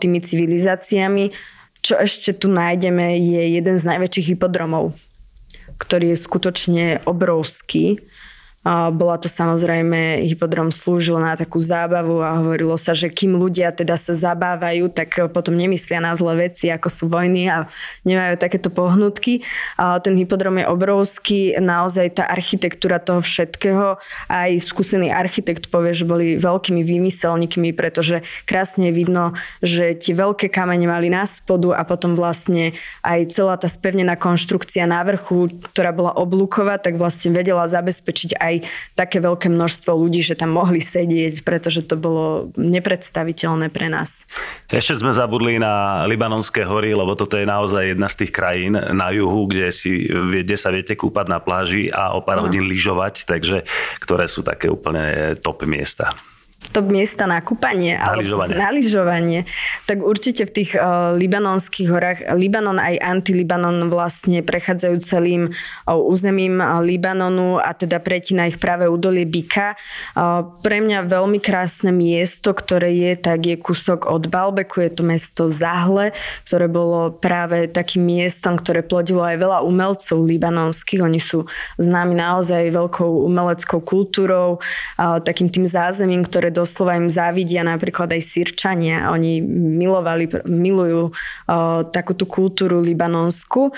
tými 0.00 0.18
civilizáciami. 0.24 1.36
Čo 1.84 2.00
ešte 2.00 2.32
tu 2.32 2.48
nájdeme 2.48 3.20
je 3.20 3.60
jeden 3.60 3.76
z 3.76 3.84
najväčších 3.84 4.32
hypodromov, 4.32 4.96
ktorý 5.76 6.16
je 6.16 6.24
skutočne 6.24 6.84
obrovský 7.04 8.00
bola 8.66 9.14
to 9.14 9.30
samozrejme, 9.30 10.26
hypodrom 10.26 10.74
slúžil 10.74 11.22
na 11.22 11.38
takú 11.38 11.62
zábavu 11.62 12.18
a 12.18 12.34
hovorilo 12.42 12.74
sa, 12.74 12.98
že 12.98 13.06
kým 13.06 13.38
ľudia 13.38 13.70
teda 13.70 13.94
sa 13.94 14.10
zabávajú, 14.10 14.90
tak 14.90 15.30
potom 15.30 15.54
nemyslia 15.54 16.02
na 16.02 16.18
zlé 16.18 16.50
veci, 16.50 16.66
ako 16.74 16.90
sú 16.90 17.04
vojny 17.06 17.46
a 17.46 17.70
nemajú 18.02 18.34
takéto 18.42 18.74
pohnutky. 18.74 19.46
Ten 19.78 20.18
hypodrom 20.18 20.58
je 20.58 20.66
obrovský, 20.66 21.54
naozaj 21.62 22.18
tá 22.18 22.26
architektúra 22.26 22.98
toho 22.98 23.22
všetkého, 23.22 24.02
aj 24.26 24.58
skúsený 24.58 25.14
architekt 25.14 25.70
povie, 25.70 25.94
že 25.94 26.02
boli 26.02 26.34
veľkými 26.34 26.82
výmyselníkmi, 26.82 27.70
pretože 27.70 28.26
krásne 28.50 28.90
vidno, 28.90 29.38
že 29.62 29.94
tie 29.94 30.10
veľké 30.10 30.50
kamene 30.50 30.90
mali 30.90 31.06
na 31.06 31.22
spodu 31.22 31.70
a 31.78 31.86
potom 31.86 32.18
vlastne 32.18 32.74
aj 33.06 33.30
celá 33.30 33.54
tá 33.54 33.70
spevnená 33.70 34.18
konštrukcia 34.18 34.90
na 34.90 35.06
vrchu, 35.06 35.54
ktorá 35.70 35.94
bola 35.94 36.18
oblúková, 36.18 36.82
tak 36.82 36.98
vlastne 36.98 37.30
vedela 37.30 37.70
zabezpečiť 37.70 38.34
aj 38.34 38.54
také 38.94 39.18
veľké 39.18 39.50
množstvo 39.50 39.92
ľudí, 39.92 40.22
že 40.22 40.38
tam 40.38 40.54
mohli 40.54 40.78
sedieť, 40.78 41.42
pretože 41.42 41.84
to 41.84 41.98
bolo 41.98 42.52
nepredstaviteľné 42.54 43.72
pre 43.72 43.90
nás. 43.90 44.28
Ešte 44.70 45.02
sme 45.02 45.12
zabudli 45.16 45.58
na 45.58 46.04
Libanonské 46.06 46.62
hory, 46.62 46.94
lebo 46.94 47.18
toto 47.18 47.36
je 47.36 47.48
naozaj 47.48 47.96
jedna 47.96 48.06
z 48.06 48.16
tých 48.24 48.32
krajín 48.32 48.72
na 48.76 49.10
juhu, 49.10 49.48
kde, 49.48 49.68
si, 49.72 50.06
kde 50.08 50.56
sa 50.56 50.70
viete 50.70 50.94
kúpať 50.94 51.26
na 51.26 51.38
pláži 51.42 51.88
a 51.90 52.14
o 52.14 52.22
pár 52.22 52.46
hodín 52.46 52.68
lyžovať, 52.68 53.26
takže 53.26 53.66
ktoré 54.00 54.30
sú 54.30 54.46
také 54.46 54.70
úplne 54.70 55.34
top 55.40 55.64
miesta 55.66 56.14
top 56.76 56.92
miesta 56.92 57.24
na 57.24 57.40
kúpanie 57.40 57.96
na 57.96 58.12
lyžovanie. 58.12 58.54
na 58.56 58.68
lyžovanie, 58.68 59.40
tak 59.88 60.02
určite 60.02 60.44
v 60.44 60.52
tých 60.52 60.70
uh, 60.76 61.16
libanonských 61.16 61.88
horách, 61.88 62.20
Libanon 62.36 62.76
aj 62.76 63.00
anti-Libanon 63.00 63.88
vlastne 63.88 64.44
prechádzajú 64.44 64.96
celým 65.00 65.42
uh, 65.48 65.96
územím 65.96 66.60
uh, 66.60 66.84
Libanonu 66.84 67.56
a 67.56 67.72
teda 67.72 68.02
pretina 68.02 68.50
ich 68.50 68.60
práve 68.60 68.90
údolie 68.90 69.24
Bika. 69.24 69.76
Uh, 70.12 70.52
pre 70.60 70.84
mňa 70.84 71.06
veľmi 71.08 71.38
krásne 71.40 71.94
miesto, 71.94 72.52
ktoré 72.52 72.92
je, 72.92 73.12
tak 73.16 73.46
je 73.46 73.56
kúsok 73.56 74.10
od 74.10 74.28
Balbeku, 74.28 74.84
je 74.84 74.90
to 74.92 75.02
mesto 75.06 75.48
Zahle, 75.48 76.12
ktoré 76.44 76.66
bolo 76.68 77.14
práve 77.14 77.72
takým 77.72 78.04
miestom, 78.04 78.58
ktoré 78.58 78.84
plodilo 78.84 79.24
aj 79.24 79.38
veľa 79.38 79.58
umelcov 79.64 80.18
libanonských. 80.20 81.00
Oni 81.00 81.20
sú 81.22 81.48
známi 81.80 82.12
naozaj 82.18 82.68
veľkou 82.68 83.24
umeleckou 83.24 83.80
kultúrou, 83.80 84.60
uh, 84.60 85.18
takým 85.24 85.48
tým 85.48 85.64
zázemím, 85.64 86.26
ktoré 86.26 86.45
doslova 86.50 86.98
im 86.98 87.08
závidia 87.08 87.62
napríklad 87.62 88.10
aj 88.12 88.22
Sýrčania. 88.22 89.08
Oni 89.14 89.40
milovali, 89.44 90.28
milujú 90.44 91.10
uh, 91.10 91.86
takú 91.90 92.12
tú 92.12 92.26
kultúru 92.26 92.82
libanonsku. 92.82 93.70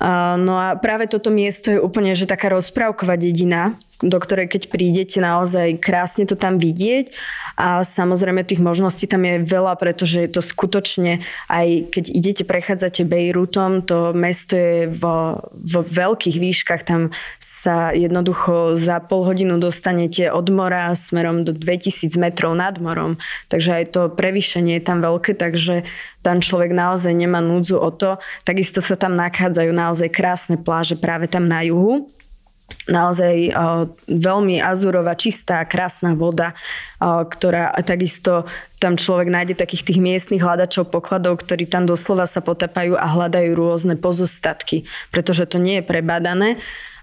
Uh, 0.00 0.34
no 0.40 0.56
a 0.56 0.80
práve 0.80 1.10
toto 1.10 1.28
miesto 1.28 1.68
je 1.68 1.82
úplne 1.82 2.16
že 2.16 2.24
taká 2.24 2.48
rozprávková 2.48 3.20
dedina, 3.20 3.76
do 4.00 4.18
ktorej 4.20 4.48
keď 4.48 4.72
prídete 4.72 5.18
naozaj 5.20 5.76
krásne 5.80 6.24
to 6.24 6.36
tam 6.36 6.56
vidieť. 6.56 7.12
A 7.60 7.84
samozrejme 7.84 8.44
tých 8.44 8.60
možností 8.64 9.04
tam 9.04 9.24
je 9.28 9.44
veľa, 9.44 9.76
pretože 9.76 10.24
je 10.24 10.30
to 10.32 10.40
skutočne 10.40 11.20
aj 11.48 11.92
keď 11.92 12.04
idete, 12.08 12.42
prechádzate 12.48 13.04
Bejrutom, 13.04 13.84
to 13.84 14.16
mesto 14.16 14.56
je 14.56 14.88
vo, 14.88 15.44
vo 15.52 15.80
veľkých 15.84 16.36
výškach, 16.40 16.82
tam 16.86 17.12
sa 17.38 17.92
jednoducho 17.92 18.80
za 18.80 19.04
pol 19.04 19.28
hodinu 19.28 19.60
dostanete 19.60 20.32
od 20.32 20.48
mora 20.48 20.88
smerom 20.96 21.44
do 21.44 21.52
2000 21.52 22.16
metrov 22.16 22.56
nad 22.56 22.80
morom, 22.80 23.20
takže 23.52 23.70
aj 23.82 23.84
to 23.92 24.00
prevýšenie 24.08 24.80
je 24.80 24.84
tam 24.84 25.04
veľké, 25.04 25.36
takže 25.36 25.84
tam 26.24 26.40
človek 26.40 26.72
naozaj 26.72 27.12
nemá 27.12 27.40
núdzu 27.44 27.76
o 27.80 27.90
to. 27.92 28.20
Takisto 28.44 28.80
sa 28.84 28.96
tam 28.96 29.16
nachádzajú 29.16 29.70
naozaj 29.72 30.08
krásne 30.12 30.56
pláže 30.60 30.96
práve 30.96 31.28
tam 31.28 31.48
na 31.48 31.64
juhu 31.64 32.08
naozaj 32.90 33.54
veľmi 34.08 34.58
azurová, 34.58 35.14
čistá, 35.14 35.62
krásna 35.68 36.18
voda, 36.18 36.56
ktorá 37.00 37.74
takisto 37.80 38.48
tam 38.80 38.96
človek 38.96 39.28
nájde 39.28 39.54
takých 39.60 39.92
tých 39.92 40.00
miestnych 40.00 40.40
hľadačov 40.40 40.88
pokladov, 40.88 41.40
ktorí 41.44 41.68
tam 41.68 41.84
doslova 41.84 42.24
sa 42.24 42.40
potapajú 42.40 42.96
a 42.96 43.06
hľadajú 43.06 43.52
rôzne 43.52 43.94
pozostatky, 44.00 44.88
pretože 45.12 45.44
to 45.46 45.60
nie 45.60 45.78
je 45.80 45.84
prebadané 45.84 46.48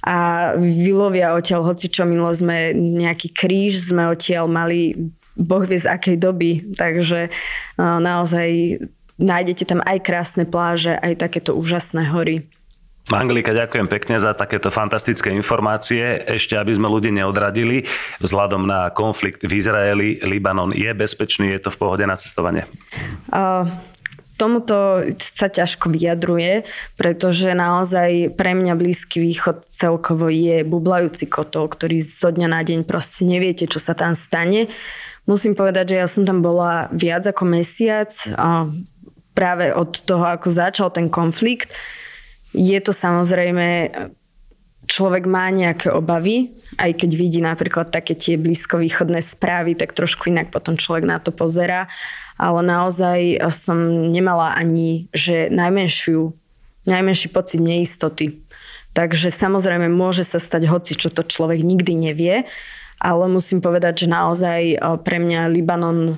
a 0.01 0.51
vylovia 0.57 1.36
odtiaľ, 1.38 1.68
hoci 1.68 1.91
čo 1.91 2.07
milo 2.07 2.30
sme 2.34 2.72
nejaký 2.74 3.34
kríž, 3.34 3.91
sme 3.91 4.09
odtiaľ 4.09 4.47
mali 4.47 5.11
boh 5.38 5.61
vie 5.61 5.78
z 5.78 5.86
akej 5.86 6.18
doby, 6.18 6.51
takže 6.74 7.30
naozaj 7.78 8.82
nájdete 9.22 9.70
tam 9.70 9.86
aj 9.86 10.01
krásne 10.01 10.49
pláže, 10.49 10.97
aj 10.97 11.22
takéto 11.22 11.53
úžasné 11.53 12.09
hory. 12.09 12.49
Anglika, 13.08 13.55
ďakujem 13.55 13.88
pekne 13.88 14.20
za 14.20 14.36
takéto 14.36 14.68
fantastické 14.68 15.32
informácie. 15.32 16.28
Ešte, 16.28 16.60
aby 16.60 16.76
sme 16.76 16.91
ľudí 16.91 17.08
neodradili, 17.16 17.88
vzhľadom 18.20 18.68
na 18.68 18.91
konflikt 18.91 19.47
v 19.47 19.64
Izraeli, 19.64 20.20
Libanon 20.28 20.76
je 20.76 20.91
bezpečný, 20.91 21.55
je 21.55 21.64
to 21.64 21.70
v 21.72 21.80
pohode 21.80 22.03
na 22.03 22.20
cestovanie? 22.20 22.68
Uh, 23.32 23.64
tomuto 24.36 25.08
sa 25.24 25.47
ťažko 25.47 25.88
vyjadruje, 25.88 26.68
pretože 26.99 27.55
naozaj 27.55 28.36
pre 28.36 28.51
mňa 28.51 28.76
Blízky 28.76 29.24
východ 29.24 29.64
celkovo 29.72 30.28
je 30.28 30.68
bublajúci 30.68 31.32
kotol, 31.32 31.72
ktorý 31.72 32.03
zo 32.03 32.36
dňa 32.36 32.47
na 32.51 32.60
deň 32.60 32.84
proste 32.84 33.24
neviete, 33.24 33.72
čo 33.72 33.80
sa 33.80 33.95
tam 33.95 34.20
stane. 34.20 34.68
Musím 35.24 35.55
povedať, 35.55 35.95
že 35.95 35.99
ja 36.03 36.08
som 36.12 36.28
tam 36.28 36.43
bola 36.43 36.91
viac 36.91 37.24
ako 37.24 37.55
mesiac, 37.55 38.12
práve 39.32 39.72
od 39.72 39.95
toho, 40.03 40.28
ako 40.28 40.47
začal 40.51 40.91
ten 40.91 41.08
konflikt 41.08 41.72
je 42.54 42.80
to 42.80 42.91
samozrejme, 42.95 43.91
človek 44.88 45.28
má 45.28 45.52
nejaké 45.52 45.91
obavy, 45.91 46.56
aj 46.80 47.04
keď 47.04 47.10
vidí 47.14 47.39
napríklad 47.43 47.91
také 47.91 48.16
tie 48.16 48.39
blízkovýchodné 48.39 49.20
správy, 49.20 49.76
tak 49.76 49.91
trošku 49.91 50.32
inak 50.32 50.50
potom 50.50 50.80
človek 50.80 51.06
na 51.06 51.20
to 51.20 51.36
pozera. 51.36 51.91
Ale 52.38 52.62
naozaj 52.62 53.41
som 53.50 54.10
nemala 54.14 54.54
ani, 54.54 55.10
že 55.12 55.50
najmenšiu, 55.50 56.32
najmenší 56.86 57.28
pocit 57.34 57.60
neistoty. 57.60 58.39
Takže 58.93 59.30
samozrejme 59.30 59.89
môže 59.89 60.26
sa 60.26 60.41
stať 60.41 60.70
hoci, 60.70 60.98
čo 60.98 61.10
to 61.14 61.26
človek 61.26 61.62
nikdy 61.62 61.93
nevie, 61.93 62.50
ale 62.98 63.24
musím 63.30 63.62
povedať, 63.62 64.06
že 64.06 64.08
naozaj 64.10 64.62
eh, 64.74 64.78
pre 65.02 65.18
mňa 65.22 65.54
Libanon 65.54 66.18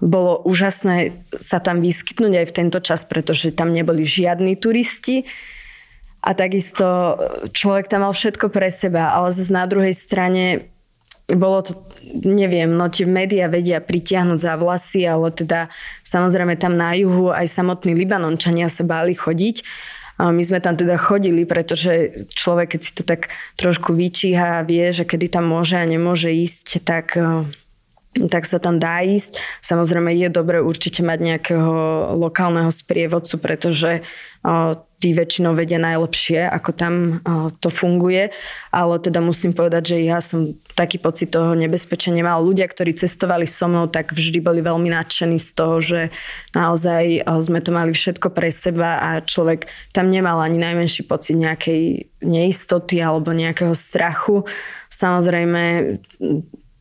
bolo 0.00 0.40
úžasné 0.48 1.12
sa 1.36 1.60
tam 1.60 1.84
vyskytnúť 1.84 2.32
aj 2.40 2.46
v 2.48 2.56
tento 2.56 2.78
čas, 2.80 3.04
pretože 3.04 3.52
tam 3.52 3.76
neboli 3.76 4.08
žiadni 4.08 4.56
turisti 4.56 5.28
a 6.20 6.30
takisto 6.36 7.16
človek 7.56 7.88
tam 7.88 8.04
mal 8.04 8.12
všetko 8.12 8.52
pre 8.52 8.68
seba, 8.68 9.16
ale 9.16 9.32
zase 9.32 9.52
na 9.52 9.64
druhej 9.64 9.96
strane 9.96 10.68
bolo 11.30 11.62
to, 11.62 11.72
neviem, 12.26 12.68
no 12.68 12.90
tie 12.90 13.06
médiá 13.06 13.46
vedia 13.46 13.78
pritiahnuť 13.78 14.38
za 14.38 14.54
vlasy, 14.58 15.06
ale 15.06 15.30
teda 15.30 15.70
samozrejme 16.02 16.58
tam 16.58 16.74
na 16.74 16.92
juhu 16.98 17.30
aj 17.30 17.46
samotní 17.46 17.94
Libanončania 17.94 18.66
sa 18.66 18.82
báli 18.82 19.14
chodiť. 19.14 19.62
A 20.20 20.28
my 20.28 20.44
sme 20.44 20.60
tam 20.60 20.76
teda 20.76 21.00
chodili, 21.00 21.48
pretože 21.48 22.26
človek, 22.36 22.76
keď 22.76 22.80
si 22.84 22.92
to 22.92 23.08
tak 23.08 23.32
trošku 23.56 23.96
vyčíha 23.96 24.60
a 24.60 24.66
vie, 24.66 24.92
že 24.92 25.08
kedy 25.08 25.32
tam 25.32 25.48
môže 25.48 25.80
a 25.80 25.88
nemôže 25.88 26.28
ísť, 26.28 26.84
tak 26.84 27.16
tak 28.10 28.42
sa 28.42 28.58
tam 28.58 28.82
dá 28.82 29.06
ísť. 29.06 29.38
Samozrejme 29.62 30.10
je 30.18 30.28
dobré 30.34 30.58
určite 30.58 31.06
mať 31.06 31.18
nejakého 31.22 31.72
lokálneho 32.18 32.66
sprievodcu, 32.74 33.38
pretože 33.38 34.02
tí 35.00 35.16
väčšinou 35.16 35.56
vedia 35.56 35.80
najlepšie, 35.80 36.44
ako 36.44 36.70
tam 36.76 36.94
to 37.58 37.72
funguje. 37.72 38.28
Ale 38.68 39.00
teda 39.00 39.24
musím 39.24 39.56
povedať, 39.56 39.96
že 39.96 40.04
ja 40.04 40.20
som 40.20 40.52
taký 40.76 41.00
pocit 41.00 41.32
toho 41.32 41.56
nebezpečia 41.56 42.12
nemal. 42.12 42.44
Ľudia, 42.44 42.68
ktorí 42.68 42.92
cestovali 42.92 43.48
so 43.48 43.64
mnou, 43.64 43.88
tak 43.88 44.12
vždy 44.12 44.44
boli 44.44 44.60
veľmi 44.60 44.92
nadšení 44.92 45.40
z 45.40 45.50
toho, 45.56 45.76
že 45.80 46.00
naozaj 46.52 47.24
sme 47.40 47.64
to 47.64 47.72
mali 47.72 47.96
všetko 47.96 48.28
pre 48.28 48.52
seba 48.52 49.00
a 49.00 49.08
človek 49.24 49.66
tam 49.96 50.12
nemal 50.12 50.36
ani 50.38 50.60
najmenší 50.60 51.08
pocit 51.08 51.40
nejakej 51.40 52.12
neistoty 52.20 53.00
alebo 53.00 53.32
nejakého 53.32 53.72
strachu. 53.72 54.44
Samozrejme, 54.92 55.96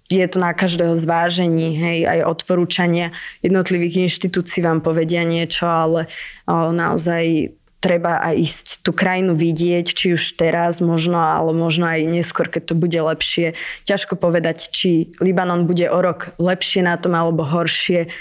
je 0.09 0.25
to 0.25 0.41
na 0.41 0.57
každého 0.57 0.97
zvážení, 0.97 1.77
hej, 1.77 2.09
aj 2.09 2.25
odporúčania 2.25 3.13
jednotlivých 3.45 4.09
inštitúcií 4.09 4.65
vám 4.65 4.81
povedia 4.81 5.21
niečo, 5.21 5.69
ale 5.69 6.09
o, 6.49 6.73
naozaj 6.73 7.53
treba 7.79 8.19
aj 8.19 8.35
ísť 8.35 8.65
tú 8.83 8.91
krajinu 8.91 9.33
vidieť, 9.33 9.87
či 9.87 10.13
už 10.15 10.35
teraz 10.35 10.83
možno, 10.83 11.19
ale 11.19 11.55
možno 11.55 11.87
aj 11.87 12.03
neskôr, 12.05 12.51
keď 12.51 12.71
to 12.71 12.75
bude 12.75 12.99
lepšie. 12.99 13.55
Ťažko 13.87 14.19
povedať, 14.19 14.67
či 14.71 15.15
Libanon 15.23 15.63
bude 15.63 15.87
o 15.87 15.99
rok 15.99 16.35
lepšie 16.37 16.83
na 16.83 16.99
tom 16.99 17.15
alebo 17.15 17.47
horšie. 17.47 18.11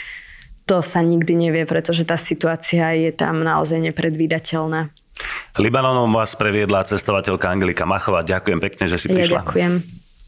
To 0.70 0.78
sa 0.78 1.02
nikdy 1.02 1.48
nevie, 1.48 1.64
pretože 1.66 2.06
tá 2.06 2.14
situácia 2.14 2.94
je 2.94 3.10
tam 3.10 3.42
naozaj 3.42 3.82
nepredvídateľná. 3.90 4.94
Libanonom 5.58 6.14
vás 6.14 6.38
previedla 6.38 6.86
cestovateľka 6.86 7.50
Angelika 7.50 7.82
Machová. 7.82 8.22
Ďakujem 8.22 8.60
pekne, 8.62 8.84
že 8.86 9.02
si 9.02 9.10
prišla. 9.10 9.42
Ja 9.42 9.42
ďakujem. 9.42 9.72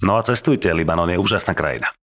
No 0.02 0.16
a 0.18 0.20
cestujte, 0.26 0.72
Libanon 0.72 1.12
je 1.12 1.20
úžasná 1.20 1.54
krajina. 1.54 1.92